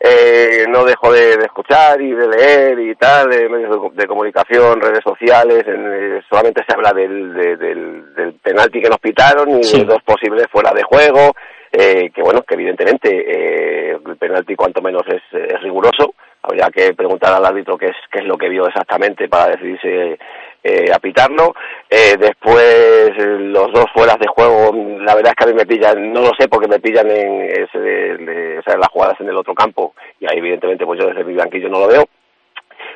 eh, 0.00 0.64
no 0.68 0.84
dejo 0.84 1.12
de, 1.12 1.36
de, 1.36 1.44
escuchar 1.44 2.02
y 2.02 2.10
de 2.10 2.26
leer 2.26 2.80
y 2.80 2.96
tal, 2.96 3.30
de 3.30 3.48
medios 3.48 3.94
de, 3.94 4.06
comunicación, 4.08 4.80
redes 4.80 5.04
sociales, 5.04 5.62
en, 5.68 5.86
eh, 5.86 6.20
solamente 6.28 6.64
se 6.66 6.74
habla 6.74 6.92
del, 6.92 7.32
de, 7.32 7.56
del, 7.56 8.14
del, 8.16 8.32
penalti 8.42 8.82
que 8.82 8.88
nos 8.88 8.98
pitaron 8.98 9.50
y 9.50 9.62
sí. 9.62 9.78
de 9.78 9.84
dos 9.84 10.02
posibles 10.02 10.48
fuera 10.50 10.72
de 10.72 10.82
juego, 10.82 11.32
eh, 11.72 12.10
que 12.10 12.22
bueno, 12.22 12.42
que 12.42 12.54
evidentemente 12.54 13.08
eh, 13.10 13.98
el 14.04 14.16
penalti 14.16 14.56
cuanto 14.56 14.82
menos 14.82 15.02
es, 15.06 15.22
es, 15.32 15.62
riguroso, 15.62 16.14
habría 16.42 16.68
que 16.70 16.94
preguntar 16.94 17.32
al 17.32 17.44
árbitro 17.44 17.78
qué 17.78 17.86
es, 17.86 17.96
qué 18.10 18.20
es 18.20 18.24
lo 18.24 18.36
que 18.36 18.48
vio 18.48 18.66
exactamente 18.66 19.28
para 19.28 19.52
decidirse 19.52 20.18
eh, 20.64 20.92
a 20.92 20.98
pitarlo. 20.98 21.54
Eh, 21.88 22.16
después 22.18 23.12
los 23.16 23.72
dos 23.72 23.86
fueras 23.94 24.18
de 24.18 24.26
juego, 24.26 24.72
la 25.00 25.14
verdad 25.14 25.32
es 25.32 25.36
que 25.36 25.44
a 25.44 25.52
mí 25.52 25.54
me 25.54 25.66
pillan, 25.66 26.12
no 26.12 26.22
lo 26.22 26.32
sé 26.38 26.48
porque 26.48 26.68
me 26.68 26.80
pillan 26.80 27.10
en, 27.10 27.42
ese 27.42 27.78
de, 27.78 28.58
o 28.58 28.62
sea, 28.62 28.76
las 28.76 28.88
jugadas 28.88 29.20
en 29.20 29.28
el 29.28 29.36
otro 29.36 29.54
campo 29.54 29.94
y 30.18 30.26
ahí 30.26 30.38
evidentemente 30.38 30.84
pues 30.84 31.00
yo 31.00 31.06
desde 31.06 31.24
mi 31.24 31.34
banquillo 31.34 31.68
no 31.68 31.80
lo 31.80 31.88
veo. 31.88 32.04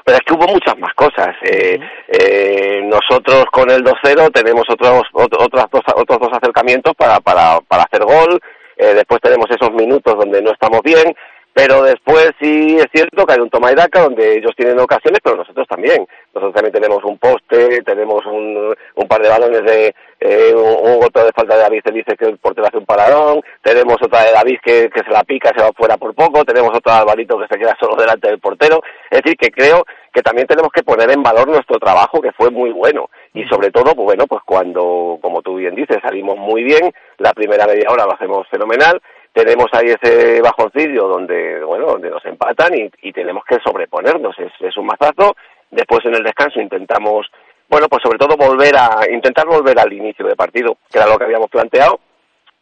Pero 0.05 0.19
es 0.19 0.25
que 0.25 0.35
hubo 0.35 0.47
muchas 0.47 0.79
más 0.79 0.93
cosas. 0.95 1.35
Eh, 1.43 1.79
eh, 2.09 2.83
nosotros 2.85 3.47
con 3.51 3.71
el 3.71 3.83
2-0 3.83 4.33
tenemos 4.33 4.65
otros, 4.69 5.03
otros, 5.13 5.49
dos, 5.51 5.83
otros 5.97 6.19
dos 6.19 6.31
acercamientos 6.33 6.95
para, 6.95 7.21
para, 7.21 7.61
para 7.67 7.85
hacer 7.85 8.03
gol. 8.03 8.41
Eh, 8.77 8.95
después 8.95 9.21
tenemos 9.21 9.47
esos 9.51 9.73
minutos 9.73 10.17
donde 10.17 10.43
no 10.43 10.51
estamos 10.51 10.81
bien 10.83 11.15
pero 11.55 11.85
después 11.85 12.33
sí 12.41 12.77
es 12.77 12.87
cierto 12.93 13.25
que 13.25 13.33
hay 13.33 13.41
un 13.41 13.49
toma 13.49 13.71
y 13.71 13.77
daca 13.77 14.03
donde 14.03 14.39
ellos 14.39 14.51
tienen 14.57 14.79
ocasiones, 14.81 15.21
pero 15.23 15.37
nosotros 15.37 15.67
también. 15.69 16.05
Nosotros 16.35 16.53
también 16.53 16.73
tenemos 16.73 17.03
un 17.05 17.17
poste, 17.17 17.81
tenemos 17.83 18.27
un, 18.27 18.75
un 18.97 19.09
par 19.09 19.23
de 19.23 19.29
balones 19.29 19.63
de 19.63 19.95
eh, 20.19 20.53
un, 20.53 20.91
un, 20.91 20.99
golpe 20.99 21.21
de 21.23 21.33
falta 21.33 21.55
de 21.55 21.63
David 21.63 21.81
se 21.85 21.93
dice 21.93 22.17
que 22.17 22.25
el 22.25 22.39
portero 22.39 22.67
hace 22.67 22.79
un 22.79 22.87
paradón, 22.87 23.41
tenemos 23.63 23.97
otra 24.03 24.25
de 24.25 24.33
David 24.33 24.59
que, 24.65 24.91
que 24.91 25.05
se 25.05 25.11
la 25.11 25.23
pica 25.23 25.53
se 25.55 25.63
va 25.63 25.71
fuera 25.77 25.97
por 25.97 26.13
poco, 26.15 26.45
tenemos 26.45 26.71
otro 26.75 26.93
de 26.93 26.99
Alvarito 26.99 27.39
que 27.39 27.47
se 27.49 27.59
queda 27.59 27.77
solo 27.79 27.95
delante 27.95 28.29
del 28.29 28.41
portero. 28.41 28.83
Es 29.11 29.23
decir, 29.23 29.37
que 29.37 29.53
creo 29.53 29.85
que 30.13 30.23
también 30.23 30.47
tenemos 30.47 30.73
que 30.73 30.83
poner 30.83 31.11
en 31.11 31.23
valor 31.23 31.49
nuestro 31.49 31.79
trabajo 31.79 32.21
que 32.21 32.33
fue 32.33 32.51
muy 32.51 32.71
bueno 32.71 33.11
y 33.33 33.45
sobre 33.45 33.71
todo, 33.71 33.95
pues 33.95 34.05
bueno, 34.05 34.27
pues 34.27 34.43
cuando, 34.47 35.19
como 35.21 35.43
tú 35.43 35.57
bien 35.57 35.75
dices, 35.75 35.99
salimos 36.03 36.37
muy 36.37 36.63
bien, 36.63 36.93
la 37.19 37.33
primera 37.33 37.67
media 37.67 37.91
hora 37.91 38.05
lo 38.05 38.15
hacemos 38.15 38.49
fenomenal, 38.49 39.01
tenemos 39.35 39.67
ahí 39.73 39.89
ese 39.89 40.41
bajoncillo 40.41 41.09
donde, 41.09 41.63
bueno, 41.65 41.87
donde 41.87 42.09
nos 42.09 42.25
empatan 42.25 42.73
y, 43.03 43.13
tenemos 43.13 43.45
que 43.45 43.59
sobreponernos. 43.65 44.39
Es, 44.39 44.53
es, 44.61 44.77
un 44.77 44.87
mazazo. 44.87 45.37
Después 45.71 46.05
en 46.05 46.15
el 46.15 46.23
descanso 46.23 46.61
intentamos, 46.61 47.27
bueno, 47.69 47.89
pues 47.89 48.01
sobre 48.03 48.17
todo 48.17 48.37
volver 48.37 48.77
a, 48.77 49.11
intentar 49.11 49.47
volver 49.47 49.77
al 49.79 49.93
inicio 49.93 50.25
del 50.25 50.37
partido, 50.37 50.79
que 50.91 50.99
era 50.99 51.09
lo 51.09 51.19
que 51.19 51.25
habíamos 51.25 51.51
planteado. 51.51 51.99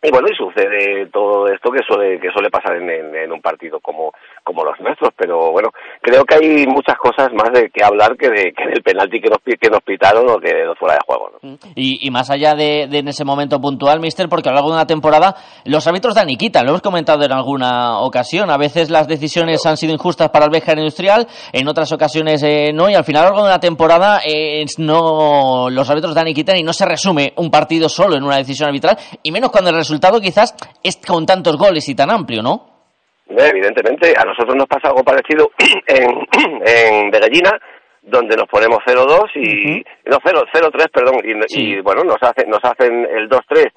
Y 0.05 0.11
bueno, 0.11 0.27
y 0.29 0.35
sucede 0.35 1.07
todo 1.13 1.47
esto 1.47 1.71
que 1.71 1.79
suele, 1.87 2.19
que 2.19 2.29
suele 2.33 2.51
pasar 2.51 2.75
en, 2.75 2.91
en, 2.91 3.15
en 3.15 3.33
un 3.33 3.41
partido 3.41 3.79
como, 3.79 4.13
como 4.43 4.65
los 4.65 4.81
nuestros, 4.81 5.11
pero 5.17 5.53
bueno, 5.53 5.69
creo 6.01 6.25
que 6.25 6.35
hay 6.35 6.67
muchas 6.67 6.97
cosas 6.99 7.29
más 7.33 7.53
de 7.53 7.71
que 7.71 7.85
hablar 7.85 8.17
que, 8.17 8.29
de, 8.29 8.53
que 8.53 8.67
del 8.67 8.83
penalti 8.83 9.21
que 9.21 9.29
nos, 9.31 9.39
que 9.39 9.71
nos 9.71 9.81
pitaron 9.83 10.29
o 10.29 10.41
que 10.41 10.53
de 10.53 10.65
los 10.65 10.77
fuera 10.77 10.95
de 10.95 11.01
juego. 11.07 11.31
¿no? 11.41 11.59
Y, 11.77 12.05
y, 12.05 12.11
más 12.11 12.31
allá 12.31 12.55
de, 12.55 12.89
de, 12.91 12.99
en 12.99 13.07
ese 13.07 13.25
momento 13.25 13.61
puntual, 13.61 14.01
Mister, 14.01 14.29
porque 14.29 14.49
a 14.49 14.53
lo 14.53 14.57
largo 14.57 14.71
de 14.71 14.75
una 14.75 14.87
temporada 14.89 15.37
los 15.67 15.87
árbitros 15.87 16.17
dan 16.17 16.29
y 16.31 16.37
quitan, 16.37 16.65
lo 16.65 16.71
hemos 16.71 16.83
comentado 16.83 17.25
en 17.25 17.31
alguna 17.31 18.01
ocasión, 18.01 18.51
a 18.51 18.57
veces 18.57 18.91
las 18.91 19.07
decisiones 19.07 19.65
han 19.67 19.77
sido 19.77 19.93
injustas 19.93 20.31
para 20.31 20.47
el 20.47 20.51
Béjar 20.51 20.79
Industrial, 20.79 21.29
en 21.53 21.69
otras 21.69 21.93
ocasiones 21.93 22.43
eh, 22.43 22.73
no, 22.75 22.91
y 22.91 22.95
al 22.95 23.05
final 23.05 23.23
a 23.23 23.25
lo 23.27 23.31
largo 23.31 23.47
de 23.47 23.53
una 23.53 23.61
temporada 23.61 24.21
eh, 24.27 24.65
no 24.79 25.71
los 25.71 25.89
árbitros 25.89 26.17
dan 26.17 26.27
y 26.27 26.35
quitan 26.35 26.57
y 26.57 26.65
no 26.65 26.73
se 26.73 26.87
resume 26.87 27.35
un 27.37 27.53
partido 27.53 27.89
solo 27.89 28.17
en 28.17 28.25
una 28.25 28.39
decisión 28.39 28.67
arbitral, 28.67 28.99
y 29.23 29.31
menos 29.31 29.53
cuando 29.53 29.71
el 29.71 29.77
resultado 29.77 29.92
quizás 30.21 30.55
es 30.83 30.97
con 30.97 31.27
tantos 31.27 31.57
goles 31.57 31.89
y 31.89 31.95
tan 31.95 32.11
amplio, 32.11 32.43
¿no? 32.43 32.73
Evidentemente, 33.29 34.15
a 34.17 34.25
nosotros 34.25 34.55
nos 34.57 34.67
pasa 34.67 34.89
algo 34.89 35.03
parecido 35.03 35.51
en, 35.87 36.11
en 36.67 37.11
de 37.11 37.19
Gallina, 37.19 37.51
donde 38.03 38.37
nos 38.37 38.49
ponemos 38.49 38.79
0-2 38.87 39.31
y... 39.37 39.81
Uh 39.81 39.83
-huh. 39.83 39.85
No, 40.07 40.19
0-3, 40.19 40.91
perdón, 40.93 41.17
y, 41.25 41.49
sí. 41.49 41.63
y, 41.63 41.81
bueno, 41.81 42.03
nos, 42.05 42.19
hace, 42.21 42.47
nos 42.47 42.61
hacen 42.63 43.07
el 43.07 43.29
2-3 43.29 43.73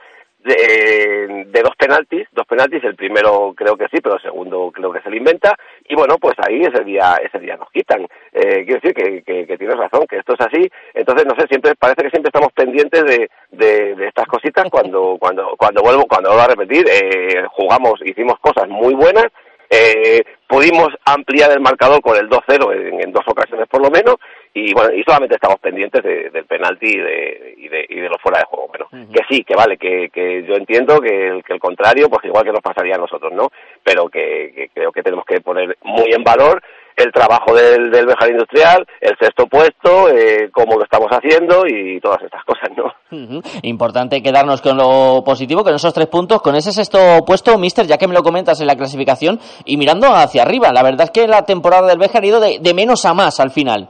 de, 0.45 1.45
de, 1.47 1.61
dos 1.61 1.75
penaltis, 1.77 2.27
dos 2.31 2.45
penaltis, 2.47 2.83
el 2.83 2.95
primero 2.95 3.53
creo 3.55 3.75
que 3.75 3.87
sí, 3.87 3.99
pero 4.01 4.15
el 4.15 4.21
segundo 4.21 4.71
creo 4.73 4.91
que 4.91 5.01
se 5.01 5.09
lo 5.09 5.15
inventa, 5.15 5.55
y 5.89 5.95
bueno, 5.95 6.17
pues 6.17 6.35
ahí 6.37 6.61
ese 6.61 6.83
día, 6.83 7.15
ese 7.23 7.39
día 7.39 7.57
nos 7.57 7.69
quitan. 7.71 8.07
Eh, 8.31 8.63
quiero 8.65 8.79
decir 8.81 8.93
que, 8.93 9.23
que, 9.23 9.47
que, 9.47 9.57
tienes 9.57 9.77
razón, 9.77 10.05
que 10.07 10.17
esto 10.17 10.33
es 10.33 10.41
así, 10.41 10.69
entonces 10.93 11.25
no 11.25 11.35
sé, 11.35 11.47
siempre, 11.47 11.75
parece 11.75 12.03
que 12.03 12.09
siempre 12.11 12.29
estamos 12.29 12.53
pendientes 12.53 13.03
de, 13.03 13.29
de, 13.51 13.95
de 13.95 14.07
estas 14.07 14.27
cositas 14.27 14.65
cuando, 14.69 15.17
cuando, 15.19 15.55
cuando 15.57 15.81
vuelvo, 15.81 16.05
cuando 16.07 16.29
vuelvo 16.29 16.43
a 16.43 16.55
repetir, 16.55 16.85
eh, 16.87 17.43
jugamos, 17.51 17.99
hicimos 18.05 18.39
cosas 18.39 18.69
muy 18.69 18.93
buenas, 18.93 19.27
eh, 19.69 20.23
pudimos 20.47 20.89
ampliar 21.05 21.51
el 21.51 21.59
marcador 21.59 22.01
con 22.01 22.15
el 22.17 22.29
2-0 22.29 22.71
en, 22.73 23.01
en, 23.01 23.11
dos 23.11 23.23
ocasiones 23.27 23.67
por 23.67 23.81
lo 23.81 23.89
menos 23.89 24.15
y 24.57 24.73
bueno 24.73 24.93
y 24.95 25.03
solamente 25.03 25.35
estamos 25.35 25.59
pendientes 25.59 26.01
de, 26.01 26.29
del 26.31 26.45
penalti 26.45 26.87
y 26.87 26.97
de, 26.97 27.53
y 27.57 27.67
de, 27.67 27.85
y 27.89 27.99
de 27.99 28.09
lo 28.09 28.17
fuera 28.17 28.39
de 28.39 28.45
juego 28.45 28.67
bueno 28.69 28.87
uh 28.91 28.95
-huh. 28.95 29.11
que 29.13 29.21
sí 29.29 29.43
que 29.43 29.53
vale 29.53 29.77
que, 29.77 30.09
que 30.09 30.43
yo 30.47 30.55
entiendo 30.55 30.99
que 31.01 31.27
el, 31.27 31.43
que 31.43 31.53
el 31.53 31.59
contrario 31.59 32.09
pues 32.09 32.23
igual 32.23 32.45
que 32.45 32.53
nos 32.53 32.61
pasaría 32.61 32.95
a 32.95 32.99
nosotros 32.99 33.33
no 33.33 33.49
pero 33.83 34.07
que, 34.07 34.51
que 34.55 34.69
creo 34.73 34.91
que 34.93 35.03
tenemos 35.03 35.25
que 35.25 35.41
poner 35.41 35.77
muy 35.83 36.09
en 36.13 36.23
valor 36.23 36.63
el 36.95 37.11
trabajo 37.11 37.53
del, 37.53 37.91
del 37.91 38.05
Bejar 38.05 38.29
Industrial, 38.31 38.87
el 39.01 39.17
sexto 39.19 39.47
puesto, 39.47 40.07
eh, 40.07 40.49
cómo 40.49 40.77
lo 40.77 40.85
estamos 40.85 41.09
haciendo 41.11 41.67
y 41.67 41.99
todas 41.99 42.21
estas 42.23 42.41
cosas, 42.45 42.69
¿no? 42.77 42.85
Uh 43.11 43.41
-huh. 43.41 43.59
Importante 43.63 44.23
quedarnos 44.23 44.61
con 44.61 44.77
lo 44.77 45.21
positivo, 45.25 45.61
con 45.61 45.75
esos 45.75 45.93
tres 45.93 46.07
puntos, 46.07 46.41
con 46.41 46.55
ese 46.55 46.71
sexto 46.71 46.97
puesto, 47.27 47.57
Mister, 47.57 47.85
ya 47.85 47.97
que 47.97 48.07
me 48.07 48.13
lo 48.13 48.23
comentas 48.23 48.61
en 48.61 48.67
la 48.67 48.77
clasificación, 48.77 49.41
y 49.65 49.75
mirando 49.75 50.07
hacia 50.07 50.43
arriba. 50.43 50.71
La 50.71 50.83
verdad 50.83 51.03
es 51.03 51.11
que 51.11 51.27
la 51.27 51.43
temporada 51.43 51.85
del 51.85 51.97
Bejar 51.99 52.23
ha 52.23 52.27
ido 52.27 52.39
de, 52.39 52.59
de 52.61 52.73
menos 52.73 53.03
a 53.03 53.13
más 53.13 53.41
al 53.41 53.51
final. 53.51 53.89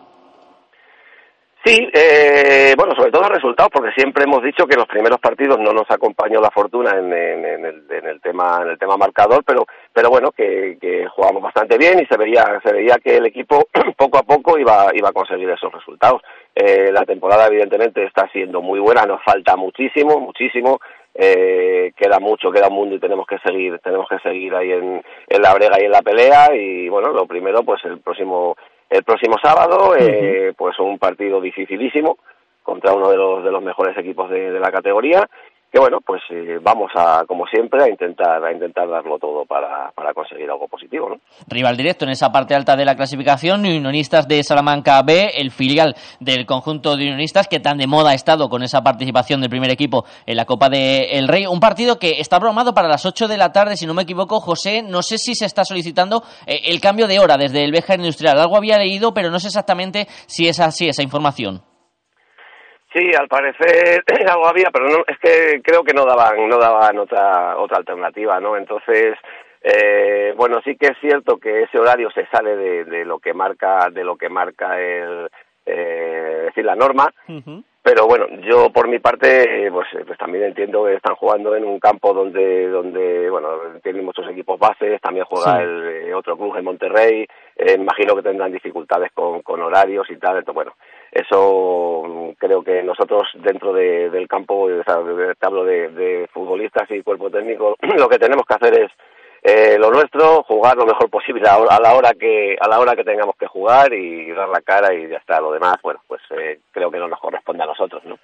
Sí, 1.66 1.90
eh, 1.94 2.76
bueno, 2.78 2.94
sobre 2.96 3.10
todo 3.10 3.28
resultados, 3.28 3.72
porque 3.74 3.92
siempre 3.94 4.26
hemos 4.26 4.44
dicho 4.44 4.68
que 4.68 4.76
los 4.76 4.86
primeros 4.86 5.20
partidos 5.20 5.58
no 5.58 5.74
nos 5.74 5.90
acompañó 5.90 6.40
la 6.40 6.52
fortuna 6.52 6.92
en, 6.92 7.12
en, 7.12 7.66
el, 7.66 7.84
en 7.90 8.06
el, 8.06 8.22
tema 8.22 8.60
en 8.62 8.70
el 8.70 8.78
tema 8.78 8.98
marcador, 8.98 9.44
pero 9.44 9.66
pero 9.92 10.12
bueno 10.12 10.32
que, 10.32 10.78
que 10.80 11.08
jugamos 11.08 11.42
bastante 11.42 11.80
bien 11.80 12.00
y 12.00 12.06
se 12.06 12.18
veía 12.18 12.62
se 12.64 12.72
veía 12.72 13.00
que 13.04 13.18
el 13.18 13.26
equipo 13.26 13.66
poco 13.98 14.20
a 14.20 14.22
poco 14.22 14.60
iba 14.60 14.92
iba 14.94 15.10
a 15.10 15.14
conseguir 15.14 15.50
esos 15.50 15.74
resultados. 15.74 16.22
Eh, 16.54 16.92
la 16.92 17.04
temporada 17.04 17.48
evidentemente 17.48 18.04
está 18.04 18.30
siendo 18.32 18.62
muy 18.62 18.80
buena, 18.80 19.08
nos 19.08 19.24
falta 19.24 19.56
muchísimo, 19.56 20.20
muchísimo. 20.20 20.80
Eh, 21.16 21.94
queda 21.96 22.20
mucho, 22.20 22.52
queda 22.52 22.68
un 22.68 22.76
mundo 22.76 22.96
y 22.96 23.00
tenemos 23.00 23.26
que 23.26 23.40
seguir, 23.40 23.80
tenemos 23.80 24.08
que 24.08 24.20
seguir 24.20 24.54
ahí 24.54 24.72
en, 24.72 25.02
en 25.30 25.42
la 25.42 25.54
brega 25.56 25.82
y 25.82 25.86
en 25.86 25.92
la 25.92 26.02
pelea 26.04 26.54
y 26.54 26.90
bueno, 26.90 27.12
lo 27.12 27.26
primero 27.26 27.64
pues 27.64 27.84
el 27.86 28.02
próximo 28.02 28.56
el 28.90 29.04
próximo 29.04 29.38
sábado, 29.42 29.90
uh 29.90 29.94
-huh. 29.94 29.98
eh, 30.00 30.54
pues 30.58 30.78
un 30.80 30.98
partido 30.98 31.42
dificilísimo 31.42 32.18
contra 32.64 32.94
uno 32.94 33.10
de 33.10 33.18
los 33.18 33.44
de 33.44 33.52
los 33.52 33.64
mejores 33.64 33.98
equipos 33.98 34.30
de, 34.30 34.52
de 34.52 34.60
la 34.60 34.72
categoría 34.72 35.28
que 35.76 35.80
bueno, 35.82 35.98
pues 36.00 36.22
eh, 36.30 36.58
vamos 36.62 36.90
a, 36.96 37.26
como 37.28 37.46
siempre, 37.48 37.84
a 37.84 37.90
intentar, 37.90 38.42
a 38.42 38.54
intentar 38.54 38.88
darlo 38.88 39.20
todo 39.20 39.44
para, 39.44 39.92
para 39.92 40.14
conseguir 40.14 40.50
algo 40.50 40.70
positivo, 40.70 41.10
¿no? 41.10 41.16
Rival 41.50 41.76
directo 41.76 42.06
en 42.06 42.12
esa 42.12 42.32
parte 42.32 42.56
alta 42.56 42.78
de 42.78 42.86
la 42.86 42.96
clasificación, 42.96 43.60
Unionistas 43.60 44.26
de 44.26 44.42
Salamanca 44.42 45.02
B, 45.02 45.32
el 45.36 45.52
filial 45.52 45.94
del 46.22 46.46
conjunto 46.46 46.96
de 46.96 47.04
Unionistas 47.04 47.50
que 47.50 47.60
tan 47.60 47.78
de 47.78 47.88
moda 47.88 48.12
ha 48.12 48.14
estado 48.14 48.48
con 48.48 48.64
esa 48.64 48.84
participación 48.84 49.42
del 49.42 49.50
primer 49.50 49.70
equipo 49.70 50.06
en 50.26 50.38
la 50.38 50.46
Copa 50.46 50.70
del 50.70 51.10
de 51.10 51.28
Rey. 51.28 51.46
Un 51.46 51.60
partido 51.60 52.00
que 52.00 52.22
está 52.22 52.40
programado 52.40 52.74
para 52.74 52.88
las 52.88 53.06
8 53.06 53.28
de 53.28 53.36
la 53.36 53.52
tarde, 53.52 53.76
si 53.76 53.86
no 53.86 53.94
me 53.94 54.04
equivoco, 54.04 54.40
José, 54.40 54.82
no 54.82 55.02
sé 55.02 55.18
si 55.18 55.36
se 55.36 55.46
está 55.46 55.66
solicitando 55.66 56.24
eh, 56.48 56.62
el 56.68 56.80
cambio 56.80 57.06
de 57.06 57.20
hora 57.20 57.36
desde 57.36 57.66
el 57.66 57.74
Bejar 57.74 58.00
Industrial. 58.00 58.40
Algo 58.40 58.56
había 58.56 58.78
leído, 58.78 59.14
pero 59.14 59.30
no 59.30 59.42
sé 59.42 59.48
exactamente 59.48 60.08
si 60.26 60.48
es 60.48 60.62
así 60.62 60.88
esa 60.88 61.04
información. 61.04 61.75
Sí, 62.96 63.12
al 63.14 63.28
parecer 63.28 64.06
algo 64.30 64.48
había, 64.48 64.72
pero 64.72 64.88
no, 64.88 65.04
es 65.06 65.20
que 65.20 65.62
creo 65.62 65.84
que 65.84 65.94
no 65.94 66.06
daban, 66.06 66.48
no 66.48 66.58
daban 66.58 66.98
otra, 66.98 67.58
otra 67.58 67.78
alternativa, 67.78 68.40
¿no? 68.40 68.56
Entonces, 68.56 69.18
eh, 69.62 70.34
bueno, 70.38 70.62
sí 70.64 70.78
que 70.78 70.88
es 70.88 70.98
cierto 71.02 71.38
que 71.38 71.64
ese 71.64 71.78
horario 71.78 72.10
se 72.12 72.26
sale 72.28 72.56
de, 72.56 72.86
de 72.86 73.04
lo 73.04 73.20
que 73.20 73.34
marca, 73.34 73.90
de 73.92 74.06
lo 74.06 74.16
que 74.16 74.30
marca 74.30 74.80
el, 74.80 75.30
eh, 75.66 76.44
decir, 76.46 76.64
la 76.64 76.76
norma. 76.76 77.12
Uh 77.28 77.34
-huh. 77.34 77.64
Pero 77.86 78.08
bueno, 78.08 78.26
yo 78.42 78.72
por 78.72 78.88
mi 78.88 78.98
parte, 78.98 79.70
pues, 79.72 79.88
pues 80.08 80.18
también 80.18 80.46
entiendo 80.46 80.86
que 80.86 80.96
están 80.96 81.16
jugando 81.16 81.56
en 81.56 81.66
un 81.66 81.80
campo 81.80 82.16
donde, 82.16 82.68
donde 82.70 83.30
bueno, 83.30 83.50
tienen 83.84 84.04
muchos 84.04 84.28
equipos 84.28 84.58
bases, 84.58 85.00
también 85.02 85.26
juega 85.26 85.58
sí. 85.58 85.64
el 85.64 86.08
eh, 86.08 86.14
otro 86.16 86.36
club 86.36 86.56
en 86.56 86.66
Monterrey, 86.66 87.28
eh, 87.56 87.76
imagino 87.78 88.16
que 88.16 88.24
tendrán 88.24 88.52
dificultades 88.52 89.12
con, 89.14 89.44
con 89.44 89.62
horarios 89.62 90.10
y 90.10 90.18
tal, 90.18 90.38
entonces 90.38 90.56
bueno, 90.56 90.74
eso 91.12 92.04
mm, 92.06 92.30
creo 92.38 92.64
que 92.64 92.84
nosotros 92.84 93.28
dentro 93.36 93.74
de, 93.74 94.10
del 94.10 94.28
campo, 94.28 94.68
te 94.68 95.46
hablo 95.46 95.64
de, 95.66 95.90
de 95.90 96.28
futbolistas 96.34 96.90
y 96.92 97.04
cuerpo 97.04 97.30
técnico, 97.30 97.76
lo 97.98 98.10
que 98.10 98.20
tenemos 98.20 98.46
que 98.46 98.54
hacer 98.54 98.80
es 98.80 98.92
eh, 99.48 99.78
lo 99.78 99.92
nuestro, 99.92 100.42
jugar 100.42 100.76
lo 100.76 100.88
mejor 100.88 101.08
posible 101.08 101.48
a, 101.48 101.54
a, 101.54 101.80
la 101.80 101.94
hora 101.94 102.14
que 102.20 102.58
a 102.60 102.68
la 102.68 102.80
hora 102.80 102.96
que 102.96 103.04
tengamos 103.04 103.36
que 103.36 103.46
jugar 103.46 103.94
y 103.94 104.32
dar 104.32 104.50
la 104.50 104.62
cara 104.62 104.92
y 104.92 105.08
ya 105.08 105.18
está. 105.18 105.40
Lo 105.40 105.52
demás, 105.52 105.76
bueno, 105.84 106.02
pues 106.08 106.20
eh, 106.32 106.62
creo 106.72 106.90
que 106.90 106.98
no 106.98 107.08
nos 107.08 107.20
corresponde 107.20 107.62
a 107.62 107.68
nosotros, 107.68 108.04
¿no? 108.06 108.18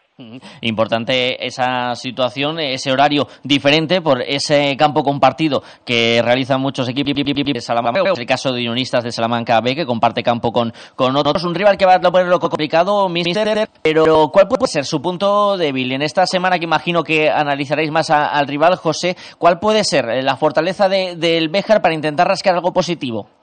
Importante 0.61 1.45
esa 1.45 1.95
situación, 1.95 2.59
ese 2.59 2.91
horario 2.91 3.27
diferente 3.43 4.01
por 4.01 4.21
ese 4.21 4.75
campo 4.77 5.03
compartido 5.03 5.63
que 5.85 6.21
realizan 6.23 6.61
muchos 6.61 6.87
equipos 6.89 7.13
de 7.15 7.61
Salamanca. 7.61 8.01
el 8.15 8.25
caso 8.25 8.51
de 8.51 8.61
Unionistas 8.61 9.03
de 9.03 9.11
Salamanca 9.11 9.59
B, 9.61 9.75
que 9.75 9.85
comparte 9.85 10.23
campo 10.23 10.51
con, 10.51 10.73
con 10.95 11.15
otros. 11.15 11.43
Un 11.43 11.55
rival 11.55 11.77
que 11.77 11.85
va 11.85 11.95
a 11.95 11.99
ponerlo 11.99 12.39
complicado, 12.39 13.09
mister, 13.09 13.69
pero 13.81 14.29
¿cuál 14.31 14.47
puede 14.47 14.67
ser 14.67 14.85
su 14.85 15.01
punto 15.01 15.57
débil? 15.57 15.91
En 15.91 16.01
esta 16.01 16.25
semana 16.25 16.59
que 16.59 16.65
imagino 16.65 17.03
que 17.03 17.29
analizaréis 17.29 17.91
más 17.91 18.09
al 18.09 18.47
rival, 18.47 18.75
José, 18.75 19.15
¿cuál 19.37 19.59
puede 19.59 19.83
ser 19.83 20.05
la 20.23 20.37
fortaleza 20.37 20.89
de, 20.89 21.15
del 21.15 21.49
Béjar 21.49 21.81
para 21.81 21.95
intentar 21.95 22.27
rascar 22.27 22.55
algo 22.55 22.73
positivo? 22.73 23.40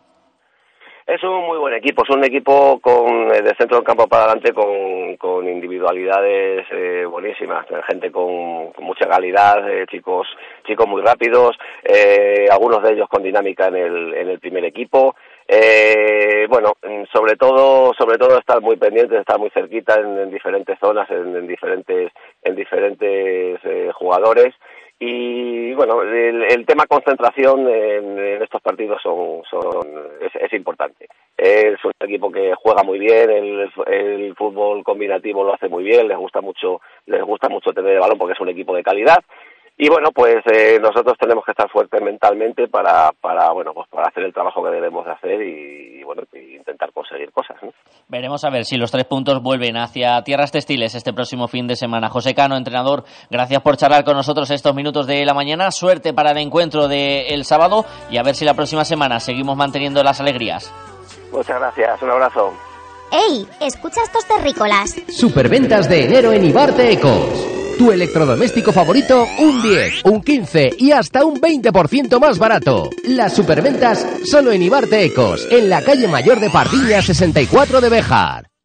Es 1.08 1.22
un 1.22 1.46
muy 1.46 1.56
buen 1.56 1.72
equipo, 1.72 2.02
es 2.02 2.10
un 2.10 2.22
equipo 2.22 2.78
con 2.80 3.28
de 3.28 3.54
centro 3.56 3.78
del 3.78 3.82
campo 3.82 4.06
para 4.06 4.24
adelante 4.24 4.52
con, 4.52 5.16
con 5.16 5.48
individualidades 5.48 6.66
eh, 6.70 7.06
buenísimas, 7.06 7.64
gente 7.88 8.12
con, 8.12 8.74
mucha 8.80 9.08
calidad, 9.08 9.66
eh, 9.70 9.86
chicos 9.90 10.28
chicos 10.66 10.86
muy 10.86 11.00
rápidos, 11.00 11.56
eh, 11.82 12.46
algunos 12.50 12.82
de 12.82 12.92
ellos 12.92 13.08
con 13.08 13.22
dinámica 13.22 13.68
en 13.68 13.76
el, 13.76 14.14
en 14.16 14.28
el 14.28 14.38
primer 14.38 14.66
equipo. 14.66 15.16
Eh, 15.48 16.46
bueno, 16.50 16.74
sobre 17.10 17.36
todo 17.36 17.94
sobre 17.94 18.18
todo 18.18 18.38
estar 18.38 18.60
muy 18.60 18.76
pendientes, 18.76 19.18
estar 19.18 19.38
muy 19.38 19.48
cerquita 19.48 19.94
en, 19.94 20.18
en 20.18 20.30
diferentes 20.30 20.78
zonas, 20.78 21.10
en, 21.10 21.34
en 21.34 21.46
diferentes 21.46 22.12
en 22.42 22.54
diferentes 22.54 23.58
eh, 23.64 23.90
jugadores 23.94 24.54
y 25.00 25.72
bueno 25.74 26.02
el, 26.02 26.42
el 26.42 26.66
tema 26.66 26.87
concentración 26.87 27.68
en, 27.68 28.18
estos 28.42 28.61
partidos 28.61 29.00
son, 29.02 29.42
son 29.48 29.87
es, 30.20 30.34
es, 30.34 30.52
importante. 30.52 31.06
Es 31.37 31.84
un 31.84 31.92
equipo 32.00 32.32
que 32.32 32.52
juega 32.56 32.82
muy 32.82 32.98
bien 32.98 33.30
el, 33.30 33.70
el, 33.87 34.34
fútbol 34.34 34.82
combinativo 34.82 35.44
lo 35.44 35.54
hace 35.54 35.68
muy 35.68 35.84
bien 35.84 36.08
les 36.08 36.16
gusta 36.16 36.40
mucho 36.40 36.80
les 37.06 37.22
gusta 37.22 37.48
mucho 37.48 37.72
tener 37.72 37.92
el 37.92 38.00
balón 38.00 38.18
porque 38.18 38.32
es 38.32 38.40
un 38.40 38.48
equipo 38.48 38.74
de 38.74 38.82
calidad 38.82 39.18
y 39.78 39.88
bueno 39.88 40.10
pues 40.12 40.38
eh, 40.52 40.78
nosotros 40.80 41.16
tenemos 41.18 41.44
que 41.44 41.52
estar 41.52 41.70
fuertes 41.70 42.02
mentalmente 42.02 42.66
para 42.66 43.12
para 43.20 43.52
bueno 43.52 43.72
pues 43.72 43.88
para 43.88 44.08
hacer 44.08 44.24
el 44.24 44.34
trabajo 44.34 44.62
que 44.62 44.70
debemos 44.70 45.06
de 45.06 45.12
hacer 45.12 45.40
y, 45.40 46.00
y 46.00 46.02
bueno 46.02 46.24
intentar 46.34 46.92
conseguir 46.92 47.30
cosas 47.30 47.56
¿no? 47.62 47.70
veremos 48.08 48.44
a 48.44 48.50
ver 48.50 48.64
si 48.64 48.76
los 48.76 48.90
tres 48.90 49.04
puntos 49.04 49.40
vuelven 49.40 49.76
hacia 49.76 50.20
tierras 50.22 50.50
textiles 50.50 50.96
este 50.96 51.12
próximo 51.12 51.46
fin 51.46 51.68
de 51.68 51.76
semana 51.76 52.08
José 52.08 52.34
Cano 52.34 52.56
entrenador 52.56 53.04
gracias 53.30 53.62
por 53.62 53.76
charlar 53.76 54.04
con 54.04 54.16
nosotros 54.16 54.50
estos 54.50 54.74
minutos 54.74 55.06
de 55.06 55.24
la 55.24 55.32
mañana 55.32 55.70
suerte 55.70 56.12
para 56.12 56.32
el 56.32 56.38
encuentro 56.38 56.88
del 56.88 57.26
el 57.28 57.44
sábado 57.44 57.84
y 58.10 58.18
a 58.18 58.22
ver 58.24 58.34
si 58.34 58.44
la 58.44 58.54
próxima 58.54 58.84
semana 58.84 59.20
seguimos 59.20 59.56
manteniendo 59.56 60.02
las 60.02 60.20
alegrías 60.20 60.74
muchas 61.30 61.58
gracias 61.58 62.02
un 62.02 62.10
abrazo 62.10 62.52
¡Ey! 63.10 63.48
Escucha 63.62 64.02
estos 64.02 64.26
terrícolas. 64.26 64.90
Superventas 65.08 65.88
de 65.88 66.04
enero 66.04 66.30
en 66.30 66.44
Ibarte 66.44 66.92
Ecos. 66.92 67.57
Tu 67.78 67.92
electrodoméstico 67.92 68.72
favorito, 68.72 69.24
un 69.38 69.62
10, 69.62 70.04
un 70.04 70.20
15 70.20 70.70
y 70.78 70.90
hasta 70.90 71.24
un 71.24 71.40
20% 71.40 72.18
más 72.18 72.36
barato. 72.36 72.90
Las 73.04 73.34
superventas 73.34 74.04
solo 74.24 74.50
en 74.50 74.62
Ibarte 74.62 75.04
Ecos, 75.04 75.46
en 75.50 75.70
la 75.70 75.80
calle 75.82 76.08
Mayor 76.08 76.40
de 76.40 76.50
Pardiña 76.50 77.00
64 77.00 77.80
de 77.80 77.88
Bejar. 77.88 78.47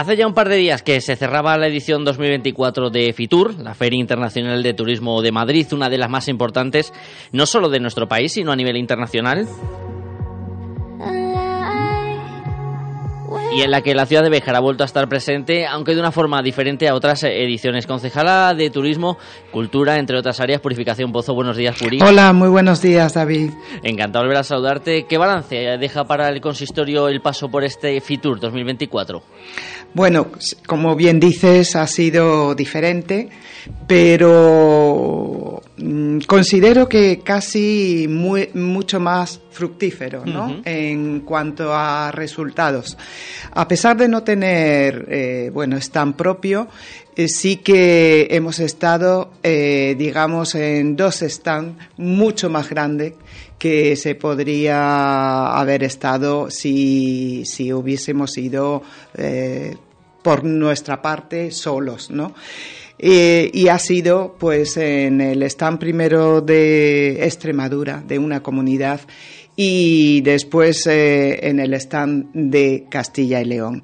Hace 0.00 0.16
ya 0.16 0.26
un 0.26 0.32
par 0.32 0.48
de 0.48 0.56
días 0.56 0.80
que 0.80 0.98
se 1.02 1.14
cerraba 1.14 1.58
la 1.58 1.66
edición 1.66 2.06
2024 2.06 2.88
de 2.88 3.12
FITUR, 3.12 3.58
la 3.58 3.74
Feria 3.74 4.00
Internacional 4.00 4.62
de 4.62 4.72
Turismo 4.72 5.20
de 5.20 5.30
Madrid, 5.30 5.66
una 5.74 5.90
de 5.90 5.98
las 5.98 6.08
más 6.08 6.26
importantes, 6.28 6.94
no 7.32 7.44
solo 7.44 7.68
de 7.68 7.80
nuestro 7.80 8.08
país, 8.08 8.32
sino 8.32 8.50
a 8.50 8.56
nivel 8.56 8.78
internacional. 8.78 9.46
Y 13.52 13.62
en 13.62 13.70
la 13.70 13.82
que 13.82 13.94
la 13.94 14.06
ciudad 14.06 14.22
de 14.22 14.30
Béjar 14.30 14.54
ha 14.54 14.60
vuelto 14.60 14.84
a 14.84 14.86
estar 14.86 15.08
presente, 15.08 15.66
aunque 15.66 15.94
de 15.94 16.00
una 16.00 16.12
forma 16.12 16.40
diferente 16.42 16.88
a 16.88 16.94
otras 16.94 17.24
ediciones. 17.24 17.86
Concejala 17.86 18.54
de 18.54 18.70
Turismo, 18.70 19.18
Cultura, 19.50 19.98
entre 19.98 20.16
otras 20.16 20.38
áreas, 20.40 20.60
Purificación 20.60 21.10
Pozo. 21.10 21.34
Buenos 21.34 21.56
días, 21.56 21.76
Puri. 21.76 22.00
Hola, 22.00 22.32
muy 22.32 22.48
buenos 22.48 22.80
días, 22.80 23.14
David. 23.14 23.50
Encantado 23.82 24.22
de 24.22 24.28
volver 24.28 24.40
a 24.40 24.44
saludarte. 24.44 25.06
¿Qué 25.08 25.18
balance 25.18 25.56
deja 25.78 26.04
para 26.04 26.28
el 26.28 26.40
consistorio 26.40 27.08
el 27.08 27.20
paso 27.20 27.48
por 27.48 27.64
este 27.64 28.00
FITUR 28.00 28.38
2024? 28.38 29.22
Bueno, 29.94 30.28
como 30.66 30.94
bien 30.94 31.18
dices, 31.18 31.74
ha 31.74 31.86
sido 31.88 32.54
diferente, 32.54 33.28
pero 33.88 35.60
considero 36.26 36.88
que 36.88 37.20
casi 37.24 38.06
muy, 38.08 38.50
mucho 38.54 39.00
más 39.00 39.40
fructífero 39.50 40.24
¿no? 40.24 40.46
Uh 40.46 40.50
-huh. 40.50 40.62
en 40.64 41.20
cuanto 41.20 41.74
a 41.74 42.10
resultados. 42.12 42.96
A 43.52 43.66
pesar 43.66 43.96
de 43.96 44.08
no 44.08 44.22
tener, 44.22 45.06
eh, 45.08 45.50
bueno, 45.52 45.76
stand 45.76 46.14
propio, 46.14 46.68
eh, 47.16 47.28
sí 47.28 47.56
que 47.56 48.28
hemos 48.30 48.60
estado, 48.60 49.32
eh, 49.42 49.94
digamos, 49.98 50.54
en 50.54 50.96
dos 50.96 51.16
stands 51.20 51.76
mucho 51.96 52.48
más 52.48 52.70
grandes 52.70 53.14
que 53.58 53.94
se 53.96 54.14
podría 54.14 55.48
haber 55.48 55.82
estado 55.82 56.50
si, 56.50 57.44
si 57.44 57.72
hubiésemos 57.74 58.38
ido 58.38 58.82
eh, 59.18 59.76
por 60.22 60.44
nuestra 60.44 61.02
parte 61.02 61.50
solos, 61.50 62.10
¿no? 62.10 62.34
Eh, 63.02 63.50
y 63.54 63.68
ha 63.68 63.78
sido, 63.78 64.36
pues, 64.38 64.76
en 64.76 65.22
el 65.22 65.42
stand 65.44 65.78
primero 65.78 66.42
de 66.42 67.24
Extremadura, 67.24 68.04
de 68.06 68.18
una 68.18 68.42
comunidad, 68.42 69.00
y 69.56 70.20
después 70.20 70.86
eh, 70.86 71.48
en 71.48 71.60
el 71.60 71.72
stand 71.72 72.26
de 72.34 72.84
Castilla 72.90 73.40
y 73.40 73.46
León. 73.46 73.82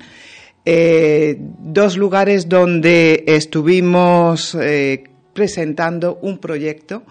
Eh, 0.67 1.35
dos 1.39 1.97
lugares 1.97 2.47
donde 2.47 3.25
estuvimos 3.27 4.55
presentando 5.33 6.19
un 6.21 6.37
proyecto 6.37 7.05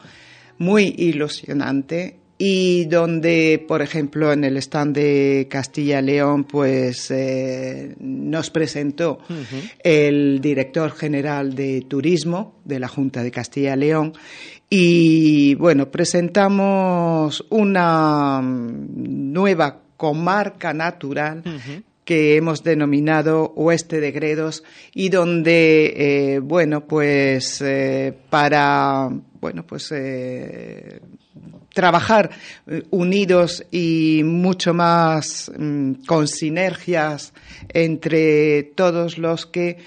muy 0.60 0.94
ilusionante 0.98 2.18
y 2.38 2.86
donde, 2.86 3.64
por 3.66 3.82
ejemplo, 3.82 4.34
en 4.34 4.44
el 4.44 4.58
stand 4.58 4.96
de 4.96 5.48
Castilla 5.50 6.02
León, 6.02 6.44
pues 6.44 7.10
eh, 7.12 7.96
nos 8.00 8.50
presentó 8.50 9.20
uh 9.30 9.34
-huh. 9.34 9.72
el 9.84 10.42
director 10.42 10.92
general 10.92 11.56
de 11.56 11.82
turismo 11.88 12.56
de 12.66 12.80
la 12.80 12.88
Junta 12.88 13.24
de 13.24 13.32
Castilla 13.32 13.76
y 13.76 13.80
León 13.80 14.14
y 14.70 15.56
bueno, 15.56 15.90
presentamos 15.92 17.46
una 17.50 18.42
nueva 18.42 19.82
comarca 19.96 20.74
natural 20.74 21.44
uh 21.46 21.50
-huh 21.50 21.84
que 22.06 22.38
hemos 22.38 22.64
denominado 22.64 23.52
Oeste 23.56 24.00
de 24.00 24.12
Gredos 24.12 24.64
y 24.94 25.10
donde, 25.10 26.36
eh, 26.36 26.40
bueno, 26.40 26.86
pues 26.86 27.62
eh, 27.62 28.14
para, 28.30 29.10
bueno, 29.42 29.66
pues 29.66 29.92
eh, 29.92 31.02
trabajar 31.76 32.32
unidos 32.90 33.64
y 33.70 34.24
mucho 34.26 34.74
más 34.74 35.52
mm, 35.56 36.06
con 36.08 36.28
sinergias 36.28 37.34
entre 37.70 38.64
todos 38.64 39.20
los 39.20 39.46
que 39.46 39.78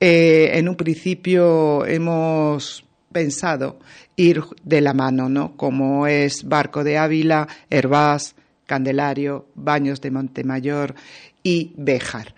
en 0.00 0.68
un 0.68 0.74
principio 0.74 1.86
hemos 1.86 2.84
pensado 3.12 3.78
ir 4.16 4.42
de 4.62 4.80
la 4.80 4.92
mano, 4.92 5.28
¿no? 5.28 5.56
Como 5.56 6.06
es 6.06 6.44
Barco 6.44 6.84
de 6.84 6.98
Ávila, 6.98 7.48
Hervás, 7.70 8.34
Candelario, 8.66 9.46
Baños 9.54 10.00
de 10.00 10.10
Montemayor 10.10 10.94
y 11.42 11.72
Béjar. 11.76 12.34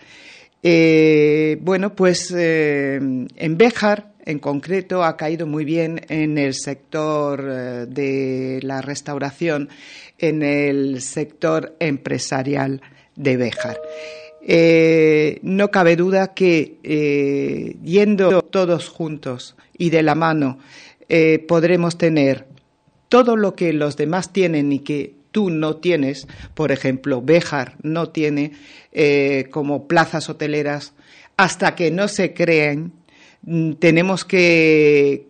Eh, 0.63 1.59
bueno, 1.61 1.95
pues 1.95 2.33
eh, 2.37 2.97
en 2.97 3.59
Béjar, 3.59 4.13
en 4.27 4.39
concreto, 4.39 5.03
ha 5.03 5.17
caído 5.17 5.47
muy 5.47 5.65
bien 5.65 6.03
en 6.09 6.37
el 6.37 6.53
sector 6.53 7.43
eh, 7.49 7.87
de 7.89 8.61
la 8.63 8.83
restauración, 8.83 9.71
en 10.19 10.43
el 10.43 11.01
sector 11.01 11.75
empresarial 11.81 12.83
de 13.15 13.37
Béjar. 13.39 13.81
no 15.43 15.71
cabe 15.71 15.97
duda 15.97 16.35
que 16.35 17.77
yendo 17.83 18.43
todos 18.43 18.89
juntos 18.89 19.57
y 19.79 19.89
de 19.89 20.03
la 20.03 20.15
mano 20.15 20.59
podremos 21.49 21.97
tener 21.97 22.47
todo 23.09 23.37
lo 23.37 23.55
que 23.55 23.73
los 23.73 23.97
demás 23.97 24.33
tienen 24.33 24.73
y 24.73 24.81
que 24.81 25.15
tú 25.37 25.51
no 25.51 25.77
tienes, 25.77 26.27
por 26.55 26.73
ejemplo, 26.73 27.21
Béjar 27.21 27.77
no 27.83 28.09
tiene 28.09 28.53
eh, 28.93 29.49
como 29.51 29.87
plazas 29.87 30.31
hoteleras, 30.31 30.95
hasta 31.37 31.75
que 31.75 31.91
no 31.91 32.09
se 32.09 32.33
creen, 32.33 32.93
tenemos 33.79 34.25
que, 34.25 35.29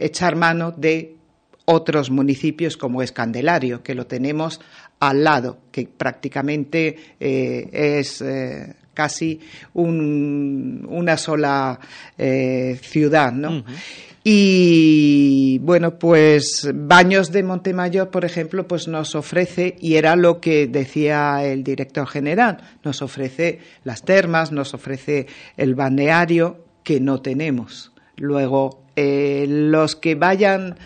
echar 0.00 0.36
mano 0.36 0.72
de 0.72 1.16
otros 1.64 2.10
municipios 2.10 2.76
como 2.76 3.02
es 3.02 3.12
Candelario, 3.12 3.82
que 3.82 3.94
lo 3.94 4.06
tenemos 4.06 4.60
al 5.00 5.24
lado, 5.24 5.58
que 5.70 5.86
prácticamente 5.86 6.96
eh, 7.18 7.98
es 8.00 8.20
eh, 8.20 8.74
casi 8.94 9.40
una 9.74 11.16
sola 11.16 11.78
ciudad, 12.16 13.32
¿no? 13.32 13.64
Y 14.24 15.58
bueno, 15.62 15.98
pues 15.98 16.70
Baños 16.72 17.32
de 17.32 17.42
Montemayor, 17.42 18.10
por 18.10 18.24
ejemplo, 18.24 18.68
pues 18.68 18.86
nos 18.86 19.16
ofrece, 19.16 19.76
y 19.80 19.94
era 19.94 20.14
lo 20.14 20.40
que 20.40 20.68
decía 20.68 21.44
el 21.44 21.64
director 21.64 22.06
general, 22.06 22.58
nos 22.84 23.02
ofrece 23.02 23.58
las 23.82 24.02
termas, 24.02 24.52
nos 24.52 24.74
ofrece 24.74 25.26
el 25.56 25.74
balneario 25.74 26.64
que 26.82 27.00
no 27.00 27.20
tenemos. 27.20 27.92
Luego, 28.16 28.84
eh, 28.96 29.46
los 29.48 29.96
que 29.96 30.14
vayan 30.14 30.76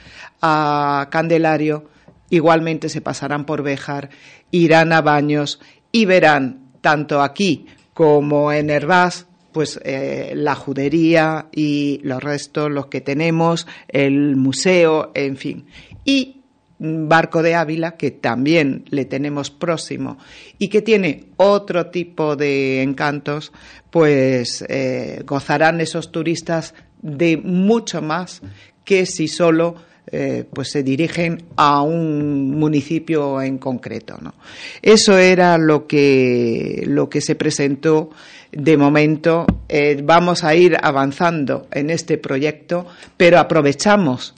a 0.40 1.08
Candelario 1.10 1.88
igualmente 2.30 2.88
se 2.88 3.00
pasarán 3.00 3.44
por 3.44 3.62
Béjar, 3.62 4.10
irán 4.50 4.92
a 4.92 5.00
Baños 5.00 5.60
y 5.92 6.04
verán 6.04 6.70
tanto 6.80 7.22
aquí 7.22 7.66
como 7.94 8.52
en 8.52 8.70
Hervás 8.70 9.26
pues 9.56 9.80
eh, 9.84 10.34
la 10.36 10.54
judería 10.54 11.46
y 11.50 11.98
los 12.02 12.22
restos, 12.22 12.70
los 12.70 12.88
que 12.88 13.00
tenemos, 13.00 13.66
el 13.88 14.36
museo, 14.36 15.12
en 15.14 15.38
fin. 15.38 15.64
Y 16.04 16.42
Barco 16.78 17.42
de 17.42 17.54
Ávila, 17.54 17.96
que 17.96 18.10
también 18.10 18.84
le 18.90 19.04
tenemos 19.06 19.50
próximo 19.50 20.18
y 20.58 20.68
que 20.68 20.82
tiene 20.82 21.24
otro 21.36 21.86
tipo 21.86 22.36
de 22.36 22.82
encantos, 22.82 23.52
pues 23.90 24.64
eh, 24.68 25.22
gozarán 25.24 25.80
esos 25.80 26.12
turistas 26.12 26.74
de 27.00 27.36
mucho 27.38 28.02
más 28.02 28.42
que 28.84 29.06
si 29.06 29.28
solo 29.28 29.76
eh, 30.08 30.44
pues 30.52 30.70
se 30.70 30.84
dirigen 30.84 31.42
a 31.56 31.82
un 31.82 32.52
municipio 32.52 33.42
en 33.42 33.58
concreto. 33.58 34.16
¿no? 34.20 34.34
Eso 34.80 35.18
era 35.18 35.58
lo 35.58 35.86
que, 35.88 36.84
lo 36.86 37.08
que 37.08 37.20
se 37.20 37.34
presentó 37.34 38.10
de 38.56 38.76
momento 38.76 39.46
eh, 39.68 40.00
vamos 40.02 40.42
a 40.42 40.54
ir 40.54 40.76
avanzando 40.80 41.66
en 41.70 41.90
este 41.90 42.16
proyecto, 42.16 42.86
pero 43.16 43.38
aprovechamos 43.38 44.34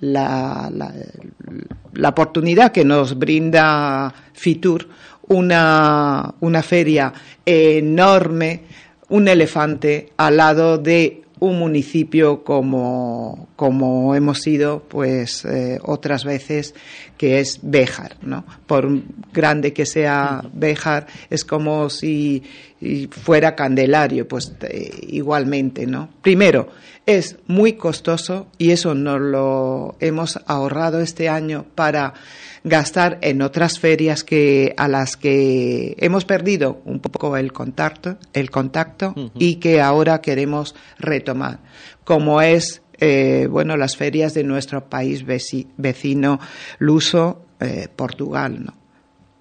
la, 0.00 0.70
la, 0.70 2.08
oportunidad 2.08 2.70
que 2.70 2.84
nos 2.84 3.18
brinda 3.18 4.12
Fitur, 4.34 4.88
una, 5.28 6.34
una 6.40 6.62
feria 6.62 7.12
enorme, 7.46 8.60
un 9.08 9.28
elefante 9.28 10.10
al 10.18 10.36
lado 10.36 10.76
de 10.76 11.21
un 11.42 11.58
municipio 11.58 12.44
como, 12.44 13.48
como 13.56 14.14
hemos 14.14 14.38
sido 14.42 14.84
pues 14.84 15.44
eh, 15.44 15.80
otras 15.82 16.24
veces 16.24 16.72
que 17.18 17.40
es 17.40 17.58
Béjar, 17.62 18.16
¿no? 18.22 18.44
Por 18.68 18.88
grande 19.32 19.72
que 19.72 19.84
sea 19.84 20.44
Béjar, 20.52 21.08
es 21.30 21.44
como 21.44 21.90
si 21.90 22.44
fuera 23.10 23.56
Candelario, 23.56 24.28
pues 24.28 24.52
igualmente, 25.08 25.84
¿no? 25.84 26.10
Primero, 26.22 26.68
es 27.06 27.36
muy 27.48 27.72
costoso 27.72 28.46
y 28.56 28.70
eso 28.70 28.94
nos 28.94 29.20
lo 29.20 29.96
hemos 29.98 30.38
ahorrado 30.46 31.00
este 31.00 31.28
año 31.28 31.66
para 31.74 32.14
gastar 32.64 33.18
en 33.22 33.42
otras 33.42 33.78
ferias 33.78 34.24
que 34.24 34.74
a 34.76 34.88
las 34.88 35.16
que 35.16 35.96
hemos 35.98 36.24
perdido 36.24 36.80
un 36.84 37.00
poco 37.00 37.36
el 37.36 37.52
contacto, 37.52 38.18
el 38.32 38.50
contacto 38.50 39.14
y 39.38 39.56
que 39.56 39.80
ahora 39.80 40.20
queremos 40.20 40.74
retomar, 40.98 41.60
como 42.04 42.40
es 42.40 42.82
eh, 43.00 43.48
bueno 43.50 43.76
las 43.76 43.96
ferias 43.96 44.34
de 44.34 44.44
nuestro 44.44 44.88
país 44.88 45.24
vecino 45.76 46.40
luso 46.78 47.46
eh, 47.60 47.88
Portugal, 47.94 48.64
¿no? 48.64 48.81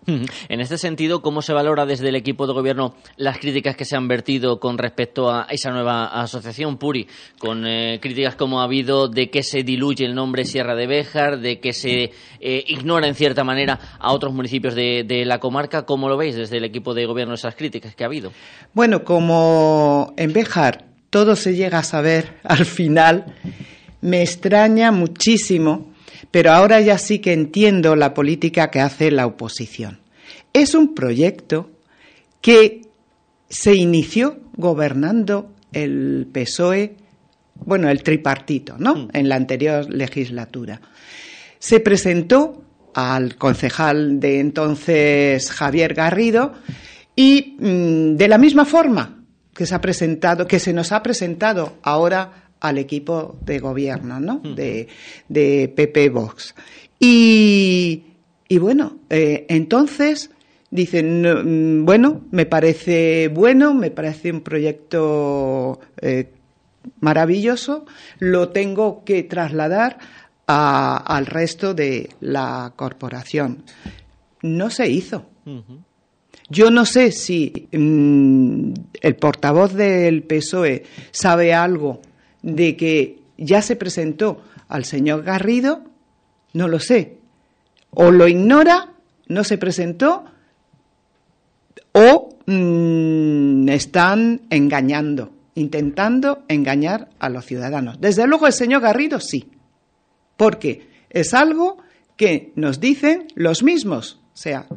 En 0.08 0.60
este 0.62 0.78
sentido, 0.78 1.22
¿cómo 1.22 1.42
se 1.42 1.54
valora 1.54 1.86
desde 1.86 2.10
el 2.10 2.16
equipo 2.16 2.48
de 2.48 2.54
gobierno 2.54 2.96
las 3.18 3.38
críticas 3.38 3.76
que 3.76 3.86
se 3.86 3.96
han 3.96 4.08
vertido 4.08 4.60
con 4.60 4.78
respecto 4.78 5.30
a 5.30 5.46
esa 5.50 5.72
nueva 5.72 6.06
asociación 6.06 6.78
Puri? 6.78 7.08
Con 7.38 7.68
eh, 7.68 8.00
críticas 8.02 8.36
como 8.36 8.62
ha 8.62 8.64
habido 8.64 9.08
de 9.08 9.30
que 9.30 9.44
se 9.44 9.64
diluye 9.64 10.06
el 10.06 10.16
nombre 10.16 10.46
Sierra 10.46 10.76
de 10.76 10.88
Béjar, 10.88 11.40
de 11.40 11.60
que 11.60 11.74
se 11.74 12.12
eh, 12.40 12.64
ignora 12.68 13.08
en 13.08 13.16
cierta 13.16 13.44
manera 13.44 13.80
a 14.00 14.12
otros 14.12 14.34
municipios 14.34 14.74
de, 14.74 15.04
de, 15.08 15.24
la 15.26 15.40
comarca. 15.40 15.86
¿Cómo 15.86 16.10
lo 16.10 16.18
veis 16.18 16.36
desde 16.36 16.58
el 16.58 16.66
equipo 16.66 16.94
de 16.94 17.06
gobierno 17.06 17.36
esas 17.36 17.56
críticas 17.56 17.96
que 17.96 18.04
ha 18.04 18.08
habido? 18.08 18.32
Bueno, 18.74 19.04
como 19.04 20.14
en 20.18 20.34
Béjar 20.34 20.86
todo 21.12 21.36
se 21.36 21.56
llega 21.56 21.80
a 21.80 21.84
saber 21.84 22.40
al 22.44 22.66
final, 22.66 23.36
me 24.02 24.24
extraña 24.24 24.92
muchísimo 24.92 25.91
pero 26.32 26.52
ahora 26.52 26.80
ya 26.80 26.98
sí 26.98 27.20
que 27.20 27.34
entiendo 27.34 27.96
la 27.96 28.14
política 28.14 28.72
que 28.72 28.80
hace 28.80 29.12
la 29.12 29.28
oposición. 29.28 30.00
Es 30.54 30.74
un 30.74 30.96
proyecto 30.96 31.70
que 32.40 32.82
se 33.50 33.76
inició 33.76 34.40
gobernando 34.56 35.52
el 35.74 36.28
PSOE, 36.32 36.96
bueno, 37.56 37.90
el 37.90 38.02
tripartito, 38.02 38.78
¿no? 38.78 38.96
Mm. 38.96 39.08
En 39.14 39.30
la 39.30 39.36
anterior 39.36 39.90
legislatura. 39.90 40.82
Se 41.60 41.80
presentó 41.80 42.64
al 42.94 43.36
concejal 43.36 44.20
de 44.20 44.40
entonces 44.40 45.52
Javier 45.52 45.94
Garrido 45.94 46.54
y 47.16 47.58
mm, 47.60 48.16
de 48.16 48.28
la 48.28 48.38
misma 48.38 48.66
forma 48.66 49.24
que 49.54 49.66
se 49.66 49.76
ha 49.76 49.82
presentado, 49.82 50.48
que 50.48 50.60
se 50.60 50.74
nos 50.74 50.92
ha 50.92 51.04
presentado 51.04 51.78
ahora 51.84 52.51
al 52.62 52.78
equipo 52.78 53.36
de 53.42 53.60
gobierno, 53.60 54.20
¿no? 54.20 54.40
De, 54.40 54.88
de 55.28 55.74
PP 55.76 56.10
Vox. 56.10 56.56
Y, 57.00 58.04
y 58.48 58.58
bueno, 58.60 59.00
eh, 59.10 59.46
entonces 59.50 60.30
dicen, 60.70 61.82
mm, 61.82 61.86
bueno, 61.86 62.22
me 62.32 62.46
parece 62.46 63.28
bueno, 63.28 63.74
me 63.74 63.92
parece 63.92 64.32
un 64.32 64.42
proyecto 64.42 65.80
eh, 66.00 66.30
maravilloso, 67.00 67.86
lo 68.20 68.50
tengo 68.50 69.04
que 69.04 69.24
trasladar 69.24 69.98
al 70.48 71.26
resto 71.28 71.74
de 71.74 72.10
la 72.20 72.74
corporación. 72.76 73.64
No 74.42 74.70
se 74.70 74.90
hizo. 74.90 75.26
Yo 76.50 76.70
no 76.70 76.86
sé 76.86 77.14
si 77.14 77.70
mm, 77.72 78.74
el 79.02 79.16
portavoz 79.16 79.74
del 79.74 80.24
PSOE 80.24 80.84
sabe 81.12 81.54
algo 81.54 82.02
de 82.42 82.76
que 82.76 83.20
ya 83.38 83.62
se 83.62 83.76
presentó 83.76 84.42
al 84.68 84.86
señor 84.86 85.24
Garrido, 85.24 85.84
no 86.54 86.68
lo 86.68 86.80
sé. 86.80 87.18
O 87.92 88.12
lo 88.12 88.28
ignora, 88.28 88.94
no 89.28 89.44
se 89.44 89.58
presentó, 89.58 90.26
o 91.92 92.30
mm, 92.46 93.68
están 93.70 94.42
engañando, 94.50 95.32
intentando 95.56 96.44
engañar 96.48 97.10
a 97.20 97.30
los 97.30 97.46
ciudadanos. 97.46 98.00
Desde 98.00 98.28
luego 98.28 98.48
el 98.48 98.54
señor 98.54 98.82
Garrido 98.82 99.20
sí, 99.20 99.52
porque 100.38 100.88
es 101.10 101.34
algo 101.34 101.78
que 102.16 102.54
nos 102.56 102.80
dicen 102.80 103.28
los 103.36 103.64
mismos, 103.64 104.22
o 104.34 104.38
sea, 104.38 104.68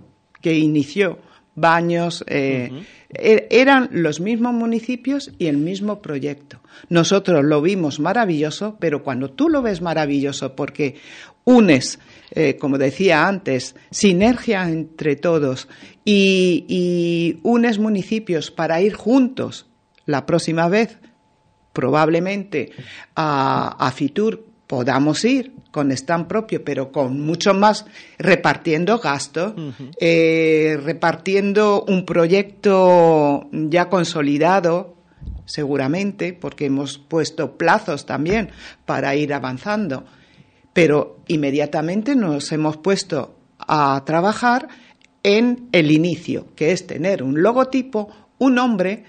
que 0.40 0.54
inició 0.54 1.18
Baños, 1.56 2.24
eh, 2.26 2.70
Er, 3.10 3.46
eran 3.50 3.88
los 3.92 4.20
mismos 4.20 4.52
municipios 4.54 5.30
y 5.38 5.46
el 5.46 5.56
mismo 5.56 6.02
proyecto. 6.02 6.60
Nosotros 6.88 7.44
lo 7.44 7.62
vimos 7.62 8.00
maravilloso, 8.00 8.76
pero 8.78 9.02
cuando 9.02 9.30
tú 9.30 9.48
lo 9.48 9.62
ves 9.62 9.80
maravilloso 9.80 10.54
porque 10.54 10.96
unes, 11.44 11.98
eh, 12.30 12.56
como 12.56 12.78
decía 12.78 13.28
antes, 13.28 13.76
sinergia 13.90 14.68
entre 14.68 15.16
todos 15.16 15.68
y, 16.04 17.38
unes 17.42 17.78
municipios 17.78 18.50
para 18.50 18.80
ir 18.80 18.94
juntos 18.94 19.66
la 20.06 20.26
próxima 20.26 20.68
vez, 20.68 20.98
probablemente 21.72 22.72
a, 23.16 23.92
Fitur 23.94 24.44
podamos 24.66 25.24
ir 25.24 25.52
con 25.70 25.90
stand 25.92 26.26
propio, 26.26 26.64
pero 26.64 26.92
con 26.92 27.20
mucho 27.20 27.52
más 27.52 27.84
repartiendo 28.18 28.98
gastos, 28.98 29.54
eh, 29.98 30.78
repartiendo 30.82 31.84
un 31.86 32.04
proyecto 32.04 33.48
ya 33.52 33.88
consolidado, 33.88 34.94
seguramente, 35.44 36.32
porque 36.32 36.66
hemos 36.66 36.98
puesto 36.98 37.56
plazos 37.56 38.06
también 38.06 38.50
para 38.86 39.14
ir 39.14 39.34
avanzando, 39.34 40.04
pero 40.72 41.20
inmediatamente 41.28 42.16
nos 42.16 42.50
hemos 42.52 42.76
puesto 42.76 43.36
a 43.58 44.02
trabajar 44.04 44.68
en 45.22 45.68
el 45.72 45.90
inicio, 45.90 46.48
que 46.54 46.72
es 46.72 46.86
tener 46.86 47.22
un 47.22 47.42
logotipo, 47.42 48.08
un 48.38 48.56
nombre, 48.56 49.04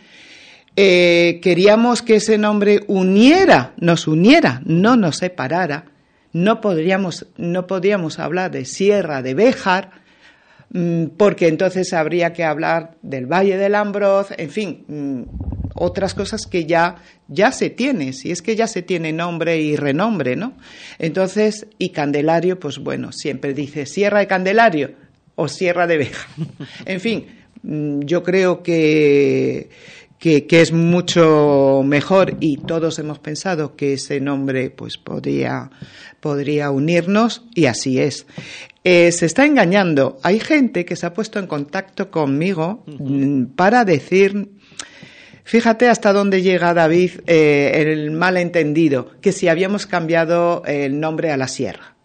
eh, 0.77 1.39
queríamos 1.41 2.01
que 2.01 2.17
ese 2.17 2.37
nombre 2.37 2.81
uniera, 2.87 3.73
nos 3.77 4.07
uniera, 4.07 4.61
no 4.65 4.97
nos 4.97 5.17
separara. 5.17 5.85
No 6.33 6.59
podríamos, 6.59 7.27
no 7.37 7.65
podríamos 7.65 8.19
hablar 8.19 8.51
de 8.51 8.65
Sierra 8.65 9.21
de 9.21 9.33
Béjar, 9.35 9.91
mm, 10.71 11.05
porque 11.17 11.47
entonces 11.47 11.93
habría 11.93 12.33
que 12.33 12.43
hablar 12.43 12.97
del 13.01 13.25
Valle 13.25 13.57
del 13.57 13.73
Ambroz, 13.73 14.31
en 14.37 14.49
fin, 14.49 14.83
mm, 14.87 15.64
otras 15.75 16.15
cosas 16.15 16.47
que 16.47 16.65
ya, 16.65 16.95
ya 17.27 17.51
se 17.51 17.69
tiene, 17.69 18.13
si 18.13 18.31
es 18.31 18.41
que 18.41 18.55
ya 18.55 18.65
se 18.65 18.81
tiene 18.81 19.11
nombre 19.11 19.61
y 19.61 19.75
renombre, 19.75 20.35
¿no? 20.35 20.53
Entonces, 20.97 21.67
y 21.77 21.89
Candelario, 21.89 22.59
pues 22.59 22.79
bueno, 22.79 23.11
siempre 23.11 23.53
dice 23.53 23.85
Sierra 23.85 24.19
de 24.19 24.27
Candelario 24.27 24.93
o 25.35 25.47
Sierra 25.47 25.85
de 25.85 25.97
Béjar. 25.97 26.27
En 26.85 26.99
fin, 27.01 27.25
mm, 27.61 28.01
yo 28.01 28.23
creo 28.23 28.63
que 28.63 29.69
que, 30.19 30.61
es 30.61 30.71
mucho 30.71 31.83
mejor 31.85 32.37
y 32.39 32.57
todos 32.57 32.97
hemos 32.97 33.19
pensado 33.19 33.75
que 33.75 33.93
ese 33.93 34.19
nombre 34.19 34.71
pues 34.71 34.97
podría, 34.97 35.69
podría 36.19 36.71
unirnos 36.71 37.43
y 37.53 37.65
así 37.65 37.99
es. 37.99 38.25
Eh, 38.83 39.11
se 39.11 39.25
está 39.25 39.45
engañando. 39.45 40.17
Hay 40.23 40.39
gente 40.39 40.85
que 40.85 40.95
se 40.95 41.05
ha 41.05 41.13
puesto 41.13 41.37
en 41.39 41.47
contacto 41.47 42.09
conmigo 42.09 42.83
mm, 42.87 43.45
para 43.55 43.85
decir, 43.85 44.49
fíjate 45.45 45.87
hasta 45.87 46.11
dónde 46.11 46.41
llega 46.41 46.73
David 46.73 47.21
eh, 47.25 47.71
el 47.75 48.11
malentendido, 48.11 49.11
que 49.21 49.31
si 49.31 49.47
habíamos 49.47 49.85
cambiado 49.85 50.63
el 50.65 50.99
nombre 50.99 51.31
a 51.31 51.37
la 51.37 51.47
sierra. 51.47 51.95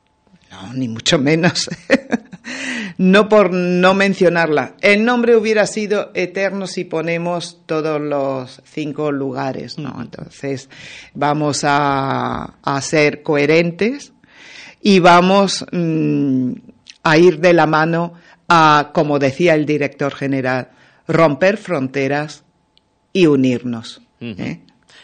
No, 0.51 0.73
ni 0.75 0.89
mucho 0.89 1.19
menos. 1.19 1.69
no 2.99 3.29
por 3.29 3.53
no 3.53 3.95
mencionarla. 3.95 4.75
El 4.81 5.05
nombre 5.05 5.37
hubiera 5.37 5.67
sido 5.67 6.11
eterno 6.15 6.67
si 6.67 6.85
ponemos 6.85 7.61
todos 7.67 8.01
los 8.01 8.61
cinco 8.65 9.13
lugares, 9.13 9.79
¿no? 9.79 9.97
Entonces, 10.01 10.69
vamos 11.15 11.63
a, 11.65 12.55
ser 12.83 13.23
coherentes 13.23 14.13
y 14.83 14.99
vamos 15.01 15.65
mm, 15.73 16.53
a 17.05 17.17
ir 17.17 17.41
de 17.41 17.53
la 17.53 17.67
mano 17.67 18.15
a, 18.49 18.91
como 18.93 19.19
decía 19.19 19.55
el 19.55 19.67
director 19.67 20.15
general, 20.15 20.69
romper 21.07 21.57
fronteras 21.57 22.45
y 23.13 23.27
unirnos 23.27 24.01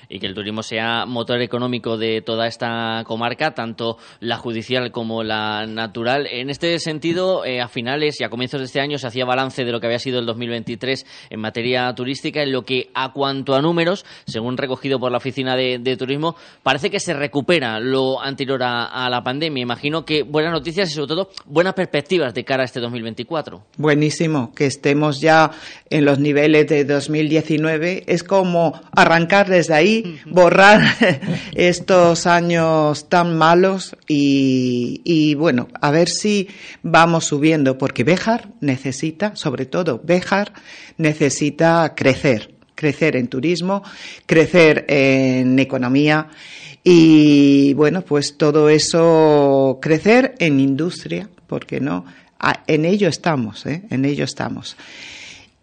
y 0.09 0.19
que 0.19 0.27
el 0.27 0.35
turismo 0.35 0.63
sea 0.63 1.07
motor 1.07 1.41
económico 1.41 1.97
de 1.97 2.23
toda 2.23 2.47
esta 2.47 3.03
comarca, 3.07 3.55
tanto 3.55 3.99
la 4.21 4.37
judicial 4.37 4.91
como 4.91 5.23
la 5.23 5.67
natural. 5.67 6.27
En 6.31 6.51
este 6.51 6.79
sentido, 6.79 7.45
eh, 7.45 7.61
a 7.61 7.69
finales 7.69 8.21
y 8.21 8.25
a 8.25 8.31
comienzos 8.31 8.61
de 8.61 8.67
este 8.67 8.81
año 8.81 8.99
se 8.99 9.07
hacía 9.07 9.25
balance 9.25 9.65
de 9.65 9.73
lo 9.73 9.81
que 9.81 9.87
había 9.87 9.99
sido 9.99 10.19
el 10.19 10.27
2023 10.27 11.07
en 11.31 11.41
materia 11.41 11.93
turística, 11.95 12.43
en 12.43 12.53
lo 12.53 12.63
que 12.63 12.91
a 12.95 13.13
cuanto 13.13 13.55
a 13.55 13.63
números, 13.63 14.05
según 14.27 14.57
recogido 14.57 14.99
por 14.99 15.11
la 15.11 15.19
Oficina 15.19 15.57
de, 15.57 15.97
Turismo, 15.97 16.37
parece 16.63 16.91
que 16.91 17.01
se 17.01 17.15
recupera 17.15 17.81
lo 17.81 18.21
anterior 18.21 18.61
a, 18.63 19.09
la 19.09 19.23
pandemia. 19.23 19.63
Imagino 19.63 20.05
que 20.05 20.23
buenas 20.23 20.53
noticias 20.53 20.91
y 20.91 20.95
sobre 20.95 21.09
todo 21.09 21.31
buenas 21.47 21.75
perspectivas 21.75 22.35
de 22.35 22.45
cara 22.45 22.63
a 22.63 22.67
este 22.67 22.81
2024. 22.81 23.63
Buenísimo, 23.79 24.53
que 24.55 24.67
estemos 24.67 25.21
ya 25.21 25.53
en 25.89 26.05
los 26.05 26.19
niveles 26.19 26.67
de 26.67 26.85
2019. 26.85 28.05
Es 28.07 28.25
como 28.25 28.79
arrancar 28.93 29.49
desde 29.49 29.75
ahí 29.75 29.96
borrar 30.27 30.81
estos 31.55 32.27
años 32.27 33.09
tan 33.09 33.37
malos 33.37 33.97
y, 34.09 35.35
bueno, 35.35 35.69
a 35.81 35.91
ver 35.91 36.09
si 36.09 36.49
vamos 36.83 37.27
subiendo, 37.27 37.79
porque 37.79 38.05
Béjar 38.05 38.49
necesita, 38.61 39.37
sobre 39.37 39.67
todo 39.67 40.01
Béjar, 40.03 40.53
necesita 40.97 41.95
crecer, 41.95 42.55
crecer 42.75 43.17
en 43.17 43.29
turismo, 43.29 43.83
crecer 44.27 44.85
en 44.89 45.59
economía 45.59 46.29
y 46.83 47.75
bueno, 47.75 48.03
pues 48.03 48.39
todo 48.39 48.69
eso, 48.69 49.79
crecer 49.83 50.35
en 50.39 50.61
industria, 50.61 51.29
porque 51.47 51.81
no, 51.81 52.05
ah, 52.39 52.63
en 52.67 52.85
ello 52.85 53.09
estamos, 53.09 53.67
¿eh? 53.67 53.83
en 53.91 54.05
ello 54.05 54.25
estamos 54.25 54.77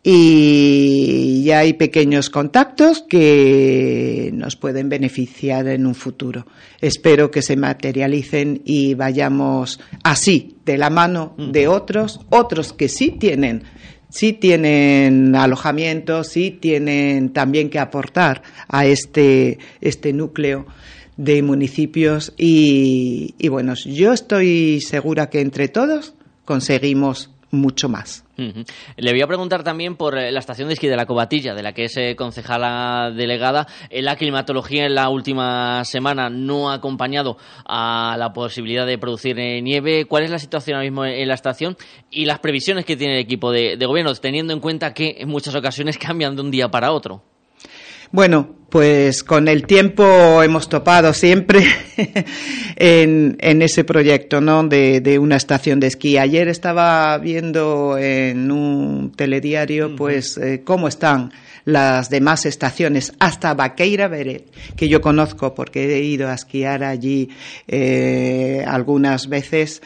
y 0.06 1.44
ya 1.46 1.60
hay 1.60 1.74
pequeños 1.74 2.30
contactos 2.30 3.06
que 3.08 4.32
nos 4.34 4.58
pueden 4.58 4.90
beneficiar 4.90 5.68
en 5.68 5.86
un 5.86 5.96
futuro. 5.96 6.46
Espero 6.82 7.32
que 7.32 7.42
se 7.42 7.56
materialicen 7.56 8.62
y 8.66 8.96
vayamos 8.96 9.80
así, 10.04 10.58
de 10.66 10.78
la 10.78 10.90
mano 10.90 11.36
de 11.38 11.70
otros, 11.70 12.20
otros 12.30 12.74
que 12.74 12.90
sí 12.90 13.12
tienen, 13.12 13.64
sí 14.10 14.34
tienen 14.34 15.36
alojamiento, 15.38 16.26
sí 16.26 16.52
tienen 16.52 17.32
también 17.32 17.70
que 17.70 17.80
aportar 17.80 18.44
a 18.68 18.86
este, 18.86 19.58
este 19.80 20.12
núcleo 20.12 20.66
de 21.16 21.42
municipios 21.44 22.34
y, 22.38 23.36
y 23.38 23.48
bueno, 23.48 23.76
yo 23.76 24.12
estoy 24.12 24.82
segura 24.82 25.30
que 25.30 25.40
entre 25.40 25.70
todos 25.70 26.14
conseguimos 26.44 27.33
mucho 27.54 27.88
más. 27.88 28.26
Le 28.36 29.12
voy 29.12 29.22
a 29.22 29.28
preguntar 29.28 29.64
también 29.64 29.96
por 29.96 30.18
eh, 30.18 30.32
la 30.32 30.40
estación 30.40 30.68
de 30.68 30.74
esquí 30.74 30.88
de 30.88 30.96
la 30.96 31.06
Cobatilla, 31.06 31.54
de 31.54 31.62
la 31.62 31.74
que 31.74 31.86
es 31.86 31.96
eh, 31.98 32.16
concejala 32.16 33.12
delegada. 33.16 33.68
Eh, 33.90 34.02
la 34.02 34.16
climatología 34.16 34.86
en 34.86 34.96
la 34.96 35.10
última 35.10 35.86
semana 35.86 36.30
no 36.32 36.72
ha 36.72 36.76
acompañado 36.76 37.38
a 37.66 38.16
la 38.18 38.34
posibilidad 38.34 38.88
de 38.88 38.98
producir 38.98 39.36
nieve. 39.36 40.06
¿Cuál 40.06 40.24
es 40.24 40.32
la 40.32 40.40
situación 40.40 40.76
ahora 40.76 40.90
mismo 40.90 41.06
en 41.06 41.28
la 41.28 41.36
estación 41.36 41.78
y 42.10 42.26
las 42.26 42.40
previsiones 42.40 42.86
que 42.86 42.98
tiene 42.98 43.14
el 43.14 43.22
equipo 43.22 43.52
de 43.52 43.78
gobierno, 43.86 44.14
teniendo 44.16 44.52
en 44.54 44.60
cuenta 44.60 44.94
que 44.94 45.18
en 45.20 45.30
muchas 45.30 45.54
ocasiones 45.54 45.98
cambian 46.00 46.36
de 46.36 46.42
un 46.42 46.52
día 46.52 46.70
para 46.70 46.92
otro? 46.92 47.33
Bueno, 48.14 48.48
pues 48.70 49.24
con 49.24 49.48
el 49.48 49.66
tiempo 49.66 50.44
hemos 50.44 50.70
topado 50.70 51.14
siempre 51.14 51.66
en, 52.76 53.62
ese 53.64 53.84
proyecto, 53.84 54.40
¿no? 54.40 54.64
De, 54.64 55.18
una 55.18 55.36
estación 55.36 55.80
de 55.80 55.88
esquí. 55.88 56.20
Ayer 56.20 56.48
estaba 56.48 57.18
viendo 57.18 57.98
en 57.98 58.52
un 58.52 59.14
telediario, 59.16 59.96
pues, 59.96 60.38
eh, 60.38 60.62
cómo 60.64 60.88
están 60.88 61.32
las 61.66 62.10
demás 62.10 62.46
estaciones, 62.46 63.14
hasta 63.20 63.54
Baqueira 63.54 64.08
Beret, 64.08 64.52
que 64.76 64.90
yo 64.90 65.02
conozco 65.02 65.54
porque 65.54 65.96
he 65.96 66.04
ido 66.04 66.30
a 66.30 66.34
esquiar 66.34 66.84
allí 66.84 67.30
eh, 67.68 68.64
algunas 68.68 69.28
veces, 69.30 69.82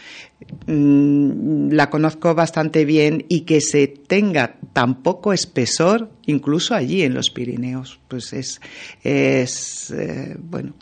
mm, 0.66 1.72
la 1.72 1.90
conozco 1.90 2.34
bastante 2.34 2.86
bien 2.86 3.26
y 3.30 3.42
que 3.42 3.62
se 3.62 3.88
tenga 3.88 4.56
tan 4.74 5.04
poco 5.04 5.34
espesor, 5.34 6.10
incluso 6.26 6.74
allí 6.74 7.04
en 7.04 7.14
los 7.14 7.30
Pirineos, 7.30 8.00
pues 8.08 8.34
es, 8.34 8.60
es 9.04 9.92
eh, 9.92 10.36
bueno, 10.40 10.74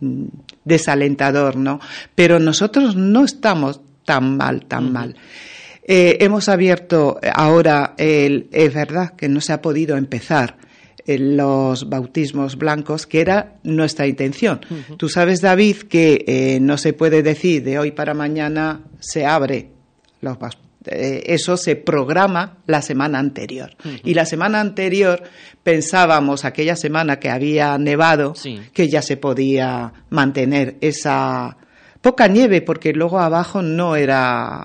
mm, 0.00 0.24
desalentador, 0.64 1.56
¿no? 1.56 1.80
Pero 2.14 2.38
nosotros 2.38 2.96
no 2.96 3.24
estamos 3.24 3.80
tan 4.04 4.36
mal, 4.36 4.66
tan 4.66 4.92
mal. 4.92 5.16
Eh, 5.86 6.18
hemos 6.20 6.48
abierto 6.48 7.18
ahora, 7.34 7.94
el, 7.98 8.48
es 8.52 8.72
verdad 8.72 9.14
que 9.14 9.28
no 9.28 9.40
se 9.40 9.52
ha 9.52 9.60
podido 9.60 9.96
empezar 9.96 10.56
los 11.06 11.88
bautismos 11.90 12.56
blancos, 12.56 13.06
que 13.06 13.20
era 13.20 13.56
nuestra 13.62 14.06
intención. 14.06 14.60
Tú 14.96 15.08
sabes, 15.08 15.40
David, 15.42 15.82
que 15.82 16.24
eh, 16.26 16.58
no 16.60 16.78
se 16.78 16.94
puede 16.94 17.22
decir 17.22 17.62
de 17.62 17.78
hoy 17.78 17.90
para 17.90 18.14
mañana 18.14 18.80
se 19.00 19.26
abre 19.26 19.68
los 20.22 20.38
eh, 20.86 21.22
eso 21.26 21.56
se 21.56 21.76
programa 21.76 22.58
la 22.66 22.82
semana 22.82 23.18
anterior. 23.18 23.76
Y 24.02 24.14
la 24.14 24.26
semana 24.26 24.60
anterior 24.60 25.22
pensábamos, 25.62 26.44
aquella 26.44 26.76
semana 26.76 27.18
que 27.18 27.30
había 27.30 27.76
nevado, 27.78 28.34
que 28.72 28.88
ya 28.88 29.02
se 29.02 29.16
podía 29.16 29.92
mantener 30.10 30.76
esa 30.80 31.56
poca 32.00 32.28
nieve, 32.28 32.60
porque 32.60 32.92
luego 32.92 33.18
abajo 33.18 33.62
no 33.62 33.96
era 33.96 34.62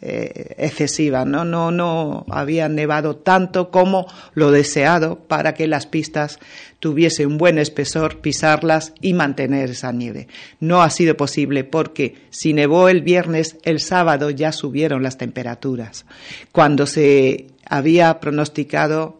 eh, 0.00 0.54
excesiva, 0.58 1.24
¿no? 1.24 1.44
No, 1.44 1.72
no 1.72 2.24
había 2.30 2.68
nevado 2.68 3.16
tanto 3.16 3.72
como 3.72 4.06
lo 4.32 4.52
deseado 4.52 5.18
para 5.18 5.54
que 5.54 5.66
las 5.66 5.86
pistas 5.86 6.38
tuviesen 6.78 7.26
un 7.26 7.38
buen 7.38 7.58
espesor, 7.58 8.20
pisarlas 8.20 8.92
y 9.00 9.12
mantener 9.12 9.70
esa 9.70 9.90
nieve. 9.90 10.28
No 10.60 10.82
ha 10.82 10.90
sido 10.90 11.16
posible 11.16 11.64
porque 11.64 12.14
si 12.30 12.52
nevó 12.52 12.88
el 12.88 13.02
viernes, 13.02 13.56
el 13.64 13.80
sábado 13.80 14.30
ya 14.30 14.52
subieron 14.52 15.02
las 15.02 15.18
temperaturas. 15.18 16.06
Cuando 16.52 16.86
se 16.86 17.48
había 17.68 18.20
pronosticado 18.20 19.18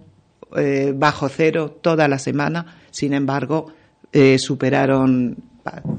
eh, 0.57 0.93
bajo 0.95 1.29
cero 1.29 1.77
toda 1.83 2.07
la 2.07 2.21
semana, 2.21 2.79
sin 2.93 3.15
embargo, 3.15 3.73
eh, 4.13 4.39
superaron 4.39 5.37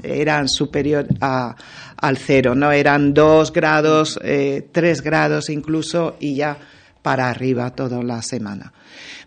eran 0.02 0.48
superior 0.48 1.06
a, 1.20 1.54
al 1.96 2.16
cero, 2.16 2.54
¿no? 2.54 2.72
Eran 2.72 3.14
dos 3.14 3.52
grados, 3.52 4.18
eh, 4.22 4.68
tres 4.72 5.02
grados 5.02 5.50
incluso 5.50 6.16
y 6.20 6.36
ya 6.36 6.58
para 7.02 7.28
arriba 7.28 7.70
toda 7.70 8.02
la 8.02 8.22
semana. 8.22 8.72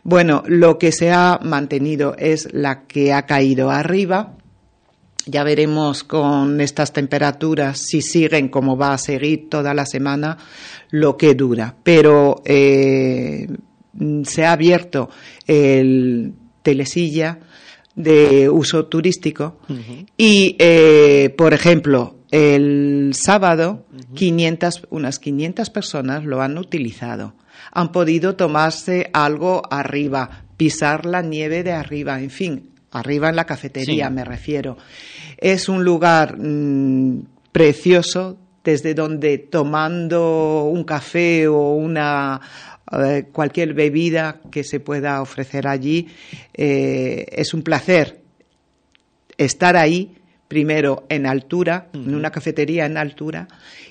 Bueno, 0.04 0.44
lo 0.48 0.78
que 0.78 0.92
se 0.92 1.12
ha 1.12 1.40
mantenido 1.42 2.16
es 2.18 2.54
la 2.54 2.84
que 2.84 3.14
ha 3.14 3.26
caído 3.26 3.70
arriba. 3.72 4.36
Ya 5.26 5.44
veremos 5.44 6.04
con 6.04 6.60
estas 6.60 6.92
temperaturas 6.92 7.80
si 7.80 8.02
siguen 8.02 8.50
como 8.50 8.76
va 8.76 8.94
a 8.94 8.98
seguir 8.98 9.50
toda 9.50 9.74
la 9.74 9.86
semana 9.86 10.38
lo 10.90 11.16
que 11.16 11.34
dura. 11.34 11.74
Pero 11.82 12.42
eh, 12.44 13.48
se 14.24 14.46
ha 14.46 14.52
abierto 14.52 15.10
el 15.48 16.34
telesilla 16.62 17.40
de 17.96 18.50
uso 18.50 18.86
turístico 18.86 19.58
y, 20.18 20.56
eh, 20.60 21.34
por 21.38 21.54
ejemplo, 21.54 22.16
el 22.32 23.12
sábado 23.14 23.86
500, 24.16 24.88
unas 24.90 25.20
500 25.20 25.70
personas 25.70 26.26
lo 26.26 26.42
han 26.42 26.58
utilizado. 26.58 27.36
Han 27.72 27.92
podido 27.92 28.36
tomarse 28.36 29.10
algo 29.14 29.62
arriba, 29.70 30.46
pisar 30.58 31.06
la 31.06 31.22
nieve 31.22 31.64
de 31.64 31.74
arriba, 31.74 32.20
en 32.20 32.30
fin, 32.30 32.70
arriba 32.92 33.30
en 33.30 33.36
la 33.36 33.46
cafetería 33.46 34.10
me 34.10 34.26
refiero. 34.26 34.78
Es 35.38 35.70
un 35.70 35.84
lugar 35.84 36.38
mm, 36.40 37.22
precioso 37.52 38.38
desde 38.64 38.94
donde 38.94 39.38
tomando 39.38 40.64
un 40.66 40.84
café 40.86 41.48
o 41.48 41.74
una 41.74 42.40
eh, 43.02 43.26
cualquier 43.32 43.74
bebida 43.74 44.42
que 44.52 44.64
se 44.64 44.80
pueda 44.80 45.22
ofrecer 45.22 45.68
allí. 45.68 46.08
Eh, 46.54 47.26
es 47.32 47.54
un 47.54 47.64
placer 47.64 48.22
estar 49.38 49.76
ahí, 49.76 50.16
primero 50.48 51.06
en 51.10 51.26
altura, 51.26 51.90
en 51.94 52.14
una 52.14 52.32
cafetería 52.32 52.86
en 52.86 52.98
altura, 52.98 53.48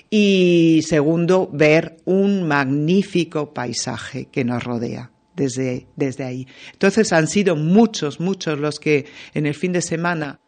y 0.09 0.81
segundo, 0.87 1.49
ver 1.51 1.97
un 2.05 2.47
magnífico 2.47 3.53
paisaje 3.53 4.27
que 4.31 4.43
nos 4.43 4.63
rodea. 4.63 5.09
Desde, 5.35 5.87
desde 5.95 6.25
ahí. 6.25 6.47
Entonces 6.73 7.11
han 7.11 7.25
sido 7.25 7.55
muchos, 7.55 8.19
muchos 8.19 8.59
los 8.59 8.79
que 8.79 9.07
en 9.33 9.47
el 9.47 9.55
fin 9.55 9.71
de 9.71 9.81
semana 9.81 10.39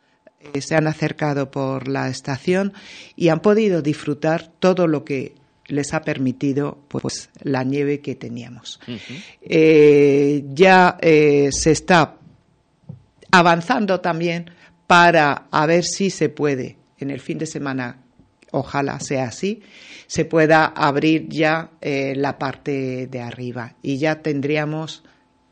eh, 0.53 0.61
se 0.61 0.75
han 0.75 0.85
acercado 0.85 1.49
por 1.49 1.87
la 1.87 2.07
estación 2.07 2.71
y 3.15 3.29
han 3.29 3.39
podido 3.39 3.81
disfrutar 3.81 4.51
todo 4.59 4.85
lo 4.85 5.03
que 5.03 5.33
les 5.67 5.93
ha 5.93 6.01
permitido 6.01 6.79
pues 6.87 7.29
la 7.41 7.63
nieve 7.63 8.01
que 8.01 8.15
teníamos. 8.15 8.79
Eh, 9.41 10.43
ya 10.49 10.97
eh, 11.01 11.49
se 11.51 11.71
está 11.71 12.17
avanzando 13.31 13.99
también 13.99 14.51
para 14.87 15.47
a 15.51 15.65
ver 15.65 15.83
si 15.83 16.09
se 16.09 16.29
puede 16.29 16.77
en 16.99 17.11
el 17.11 17.19
fin 17.19 17.37
de 17.37 17.45
semana, 17.45 18.01
ojalá 18.51 18.99
sea 18.99 19.25
así, 19.25 19.61
se 20.07 20.25
pueda 20.25 20.65
abrir 20.65 21.27
ya 21.27 21.71
eh, 21.81 22.13
la 22.15 22.37
parte 22.37 23.07
de 23.07 23.21
arriba 23.21 23.75
y 23.81 23.97
ya 23.97 24.21
tendríamos, 24.21 25.03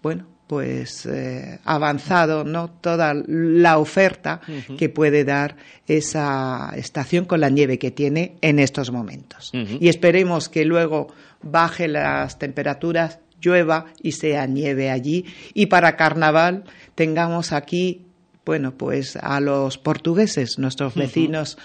bueno, 0.02 0.28
pues 0.48 1.06
eh, 1.06 1.60
avanzado 1.64 2.44
no 2.44 2.70
toda 2.70 3.14
la 3.28 3.78
oferta 3.78 4.42
que 4.78 4.90
puede 4.90 5.24
dar 5.24 5.56
esa 5.88 6.74
estación 6.76 7.26
con 7.26 7.40
la 7.40 7.50
nieve 7.50 7.80
que 7.80 7.92
tiene 7.92 8.36
en 8.42 8.60
estos 8.60 8.92
momentos. 8.92 9.52
Y 9.54 9.88
esperemos 9.88 10.50
que 10.50 10.66
luego 10.66 11.08
baje 11.42 11.88
las 11.88 12.40
temperaturas 12.40 13.20
llueva 13.42 13.86
y 14.02 14.14
sea 14.14 14.48
nieve 14.48 14.90
allí. 14.90 15.26
Y 15.54 15.68
para 15.68 15.96
carnaval 15.96 16.64
tengamos 16.96 17.52
aquí 17.52 18.06
bueno 18.46 18.74
pues 18.76 19.16
a 19.16 19.40
los 19.40 19.78
portugueses 19.78 20.60
nuestros 20.60 20.96
vecinos 20.96 21.58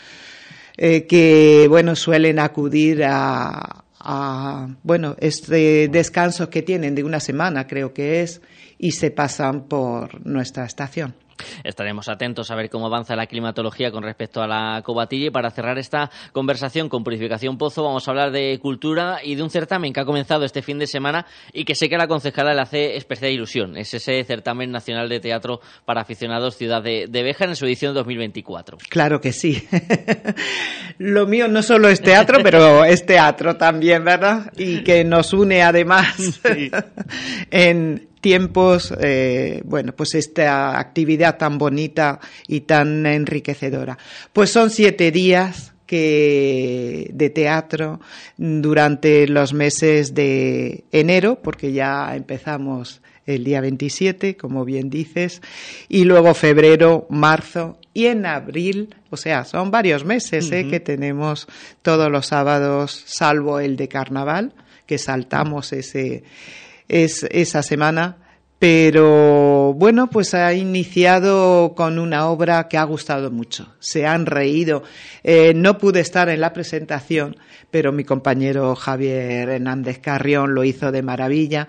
eh, 0.77 1.07
que 1.07 1.67
bueno 1.69 1.97
suelen 1.97 2.39
acudir 2.39 3.03
a, 3.05 3.85
bueno 4.83 5.17
este 5.19 5.89
descanso 5.89 6.49
que 6.51 6.63
tienen 6.63 6.95
de 6.95 7.05
una 7.05 7.21
semana 7.21 7.67
creo 7.67 7.93
que 7.93 8.23
es 8.23 8.41
y 8.79 8.93
se 8.93 9.11
pasan 9.11 9.65
por 9.65 10.25
nuestra 10.25 10.65
estación. 10.65 11.15
Estaremos 11.65 12.09
atentos 12.09 12.51
a 12.51 12.55
ver 12.55 12.71
cómo 12.71 12.87
avanza 12.87 13.17
la 13.17 13.27
climatología 13.27 13.91
con 13.91 14.03
respecto 14.03 14.43
a 14.43 14.47
la 14.47 14.83
cobatilla 14.83 15.27
y 15.27 15.31
para 15.31 15.51
cerrar 15.51 15.79
esta 15.79 16.11
conversación 16.33 16.89
con 16.89 17.05
Purificación 17.05 17.59
Pozo 17.59 17.85
vamos 17.85 18.07
a 18.07 18.11
hablar 18.11 18.31
de 18.31 18.59
cultura 18.61 19.19
y 19.23 19.35
de 19.35 19.43
un 19.43 19.51
certamen 19.51 19.93
que 19.93 20.01
ha 20.01 20.05
comenzado 20.05 20.45
este 20.45 20.63
fin 20.63 20.79
de 20.79 20.87
semana 20.87 21.27
y 21.53 21.65
que 21.65 21.75
sé 21.75 21.89
que 21.89 21.95
a 21.95 21.99
la 21.99 22.09
concejala 22.09 22.55
le 22.55 22.61
hace 22.61 22.97
especial 22.97 23.33
ilusión. 23.33 23.77
Es 23.77 23.95
ese 23.95 24.23
certamen 24.25 24.71
nacional 24.71 25.09
de 25.09 25.21
teatro 25.21 25.61
para 25.85 26.03
aficionados 26.03 26.57
Ciudad 26.57 26.83
de, 26.83 27.07
de 27.09 27.23
Beja 27.23 27.45
en 27.45 27.57
su 27.57 27.67
edición 27.67 27.95
2024. 27.95 28.79
Claro 28.89 29.21
que 29.21 29.33
sí. 29.33 29.67
Lo 30.99 31.27
mío 31.27 31.49
no 31.49 31.63
solo 31.63 31.89
es 31.89 32.01
teatro, 32.01 32.39
pero 32.43 32.85
es 32.85 33.07
teatro 33.07 33.57
también, 33.57 34.05
¿verdad? 34.05 34.53
Y 34.57 34.83
que 34.83 35.05
nos 35.05 35.33
une 35.33 35.63
además 35.63 36.41
en, 37.51 38.08
tiempos, 38.21 38.95
eh, 39.01 39.63
bueno, 39.65 39.93
pues 39.93 40.15
esta 40.15 40.79
actividad 40.79 41.39
tan 41.39 41.59
bonita 41.59 42.21
y 42.47 42.61
tan 42.61 43.07
enriquecedora. 43.07 43.99
Pues 44.33 44.51
son 44.51 44.71
siete 44.71 45.11
días 45.11 45.73
que 45.87 47.11
de 47.15 47.31
teatro 47.31 48.01
durante 48.37 49.27
los 49.27 49.55
meses 49.55 50.15
de 50.15 50.85
enero, 50.93 51.41
porque 51.43 51.73
ya 51.73 52.15
empezamos 52.15 53.01
el 53.25 53.45
día 53.45 53.61
27, 53.61 54.37
como 54.37 54.65
bien 54.65 54.91
dices, 54.91 55.43
y 55.89 56.05
luego 56.05 56.35
febrero, 56.35 57.07
marzo 57.11 57.79
y 57.93 58.07
en 58.07 58.27
abril, 58.27 58.95
o 59.11 59.17
sea, 59.17 59.45
son 59.45 59.71
varios 59.71 60.05
meses 60.05 60.51
eh, 60.51 60.67
que 60.69 60.81
tenemos 60.81 61.47
todos 61.83 62.11
los 62.11 62.27
sábados, 62.27 63.03
salvo 63.07 63.61
el 63.61 63.77
de 63.77 63.89
carnaval, 63.89 64.53
que 64.87 64.99
saltamos 64.99 65.73
ese 65.73 66.23
es 66.89 67.25
esa 67.31 67.63
semana, 67.63 68.17
pero 68.59 69.73
bueno, 69.75 70.11
pues 70.11 70.35
ha 70.35 70.53
iniciado 70.53 71.75
con 71.77 71.99
una 71.99 72.27
obra 72.29 72.67
que 72.67 72.77
ha 72.77 72.83
gustado 72.83 73.31
mucho. 73.31 73.75
Se 73.79 74.07
han 74.07 74.27
reído. 74.27 74.83
Eh, 75.23 75.53
no 75.55 75.79
pude 75.79 76.01
estar 76.01 76.29
en 76.29 76.41
la 76.41 76.53
presentación, 76.53 77.37
pero 77.71 77.93
mi 77.93 78.03
compañero 78.03 78.75
Javier 78.75 79.49
Hernández 79.49 80.01
Carrión 80.01 80.55
lo 80.55 80.65
hizo 80.65 80.91
de 80.91 81.03
maravilla. 81.03 81.69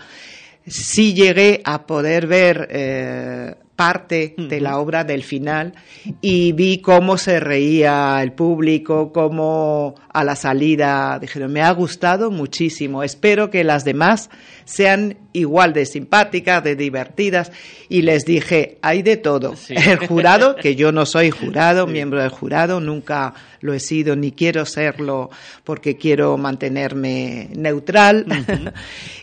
Sí 0.65 1.13
llegué 1.13 1.61
a 1.63 1.85
poder 1.85 2.25
ver 2.25 2.67
eh, 2.71 3.55
parte 3.79 4.35
de 4.37 4.59
la 4.59 4.77
obra 4.77 5.05
del 5.05 5.23
final 5.23 5.73
y 6.19 6.51
vi 6.51 6.79
cómo 6.79 7.17
se 7.17 7.39
reía 7.39 8.21
el 8.21 8.33
público, 8.33 9.13
cómo 9.13 9.95
a 10.11 10.25
la 10.25 10.35
salida 10.35 11.17
dijeron, 11.17 11.53
me 11.53 11.61
ha 11.61 11.71
gustado 11.71 12.29
muchísimo, 12.29 13.03
espero 13.03 13.49
que 13.49 13.63
las 13.63 13.85
demás 13.85 14.29
sean 14.65 15.15
igual 15.31 15.71
de 15.71 15.85
simpáticas, 15.85 16.61
de 16.61 16.75
divertidas 16.75 17.53
y 17.87 18.01
les 18.01 18.25
dije, 18.25 18.79
hay 18.81 19.01
de 19.01 19.15
todo. 19.15 19.55
El 19.69 20.05
jurado, 20.05 20.55
que 20.61 20.75
yo 20.75 20.91
no 20.91 21.05
soy 21.05 21.31
jurado, 21.31 21.87
miembro 21.87 22.21
del 22.21 22.31
jurado, 22.31 22.81
nunca 22.81 23.33
lo 23.61 23.73
he 23.73 23.79
sido 23.79 24.17
ni 24.17 24.33
quiero 24.33 24.65
serlo 24.65 25.29
porque 25.63 25.95
quiero 25.95 26.37
mantenerme 26.37 27.47
neutral. 27.55 28.25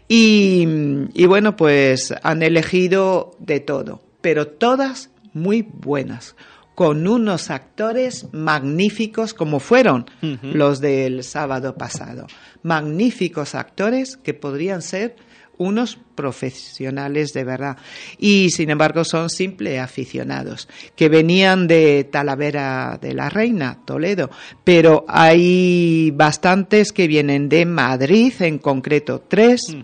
y, 0.09 0.66
y 1.12 1.26
bueno, 1.26 1.57
pues 1.57 2.14
han 2.22 2.42
elegido 2.42 3.36
de 3.38 3.61
todo 3.61 4.05
pero 4.27 4.49
todas 4.49 5.11
muy 5.35 5.62
buenas, 5.62 6.35
con 6.74 7.07
unos 7.07 7.49
actores 7.49 8.27
magníficos 8.33 9.33
como 9.33 9.61
fueron 9.61 10.07
los 10.43 10.81
del 10.81 11.22
sábado 11.22 11.77
pasado. 11.77 12.27
Magníficos 12.64 13.55
actores 13.55 14.16
que 14.16 14.35
podrían 14.35 14.83
ser 14.83 15.14
unos 15.59 15.97
profesionales 16.16 17.33
de 17.35 17.45
verdad. 17.45 17.77
Y 18.18 18.51
sin 18.51 18.70
embargo 18.70 19.05
son 19.05 19.31
simples 19.31 19.79
aficionados 19.79 20.68
que 20.97 21.09
venían 21.09 21.68
de 21.68 22.03
Talavera 22.11 22.99
de 23.01 23.14
la 23.14 23.31
Reina, 23.31 23.79
Toledo, 23.85 24.29
pero 24.64 25.05
hay 25.07 26.11
bastantes 26.11 26.91
que 26.91 27.07
vienen 27.07 27.49
de 27.49 27.64
Madrid, 27.64 28.33
en 28.41 28.59
concreto 28.59 29.24
tres, 29.29 29.77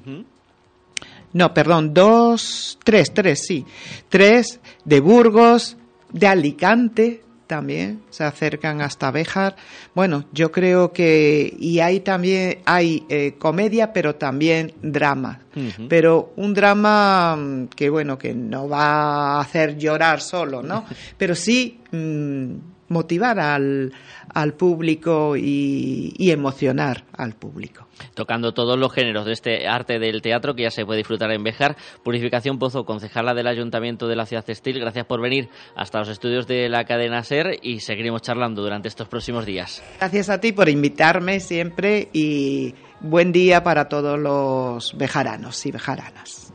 no, 1.32 1.54
perdón, 1.54 1.94
dos, 1.94 2.78
tres, 2.84 3.12
tres, 3.14 3.44
sí, 3.46 3.64
tres 4.08 4.60
de 4.84 5.00
Burgos, 5.00 5.76
de 6.12 6.26
Alicante 6.26 7.22
también, 7.46 8.02
se 8.08 8.24
acercan 8.24 8.80
hasta 8.80 9.10
Béjar. 9.10 9.56
Bueno, 9.94 10.24
yo 10.32 10.50
creo 10.50 10.92
que, 10.92 11.54
y 11.58 11.80
hay 11.80 12.00
también, 12.00 12.60
hay 12.64 13.04
eh, 13.10 13.34
comedia, 13.38 13.92
pero 13.92 14.14
también 14.14 14.72
drama. 14.80 15.40
Pero 15.86 16.32
un 16.36 16.54
drama 16.54 17.36
mm, 17.36 17.66
que, 17.68 17.90
bueno, 17.90 18.16
que 18.16 18.32
no 18.32 18.70
va 18.70 19.36
a 19.36 19.40
hacer 19.40 19.76
llorar 19.76 20.22
solo, 20.22 20.62
¿no? 20.62 20.86
Pero 21.18 21.34
sí 21.34 21.78
mm, 21.90 22.54
motivar 22.88 23.38
al, 23.38 23.92
al 24.32 24.54
público 24.54 25.36
y, 25.36 26.14
y 26.16 26.30
emocionar 26.30 27.04
al 27.12 27.34
público. 27.34 27.86
Tocando 28.14 28.52
todos 28.52 28.78
los 28.78 28.92
géneros 28.92 29.26
de 29.26 29.32
este 29.32 29.68
arte 29.68 29.98
del 29.98 30.22
teatro 30.22 30.54
que 30.54 30.62
ya 30.62 30.70
se 30.70 30.84
puede 30.84 30.98
disfrutar 30.98 31.30
en 31.32 31.42
Bejar. 31.42 31.76
Purificación 32.02 32.58
Pozo, 32.58 32.84
concejala 32.84 33.34
del 33.34 33.46
Ayuntamiento 33.46 34.08
de 34.08 34.16
la 34.16 34.26
Ciudad 34.26 34.44
Textil, 34.44 34.80
gracias 34.80 35.06
por 35.06 35.20
venir 35.20 35.48
hasta 35.76 35.98
los 35.98 36.08
estudios 36.08 36.46
de 36.46 36.68
la 36.68 36.84
cadena 36.84 37.22
SER 37.22 37.58
y 37.62 37.80
seguiremos 37.80 38.22
charlando 38.22 38.62
durante 38.62 38.88
estos 38.88 39.08
próximos 39.08 39.46
días. 39.46 39.82
Gracias 39.98 40.28
a 40.28 40.40
ti 40.40 40.52
por 40.52 40.68
invitarme 40.68 41.40
siempre 41.40 42.08
y 42.12 42.74
buen 43.00 43.32
día 43.32 43.62
para 43.62 43.88
todos 43.88 44.18
los 44.18 44.96
bejaranos 44.96 45.64
y 45.66 45.72
bejaranas. 45.72 46.52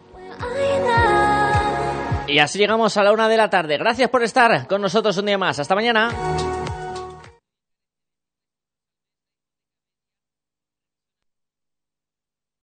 Y 2.27 2.39
así 2.39 2.59
llegamos 2.59 2.97
a 2.97 3.03
la 3.03 3.13
una 3.13 3.29
de 3.29 3.37
la 3.37 3.49
tarde. 3.49 3.77
Gracias 3.77 4.09
por 4.09 4.21
estar 4.23 4.67
con 4.67 4.81
nosotros 4.81 5.17
un 5.17 5.25
día 5.25 5.37
más. 5.37 5.59
Hasta 5.59 5.75
mañana. 5.75 6.09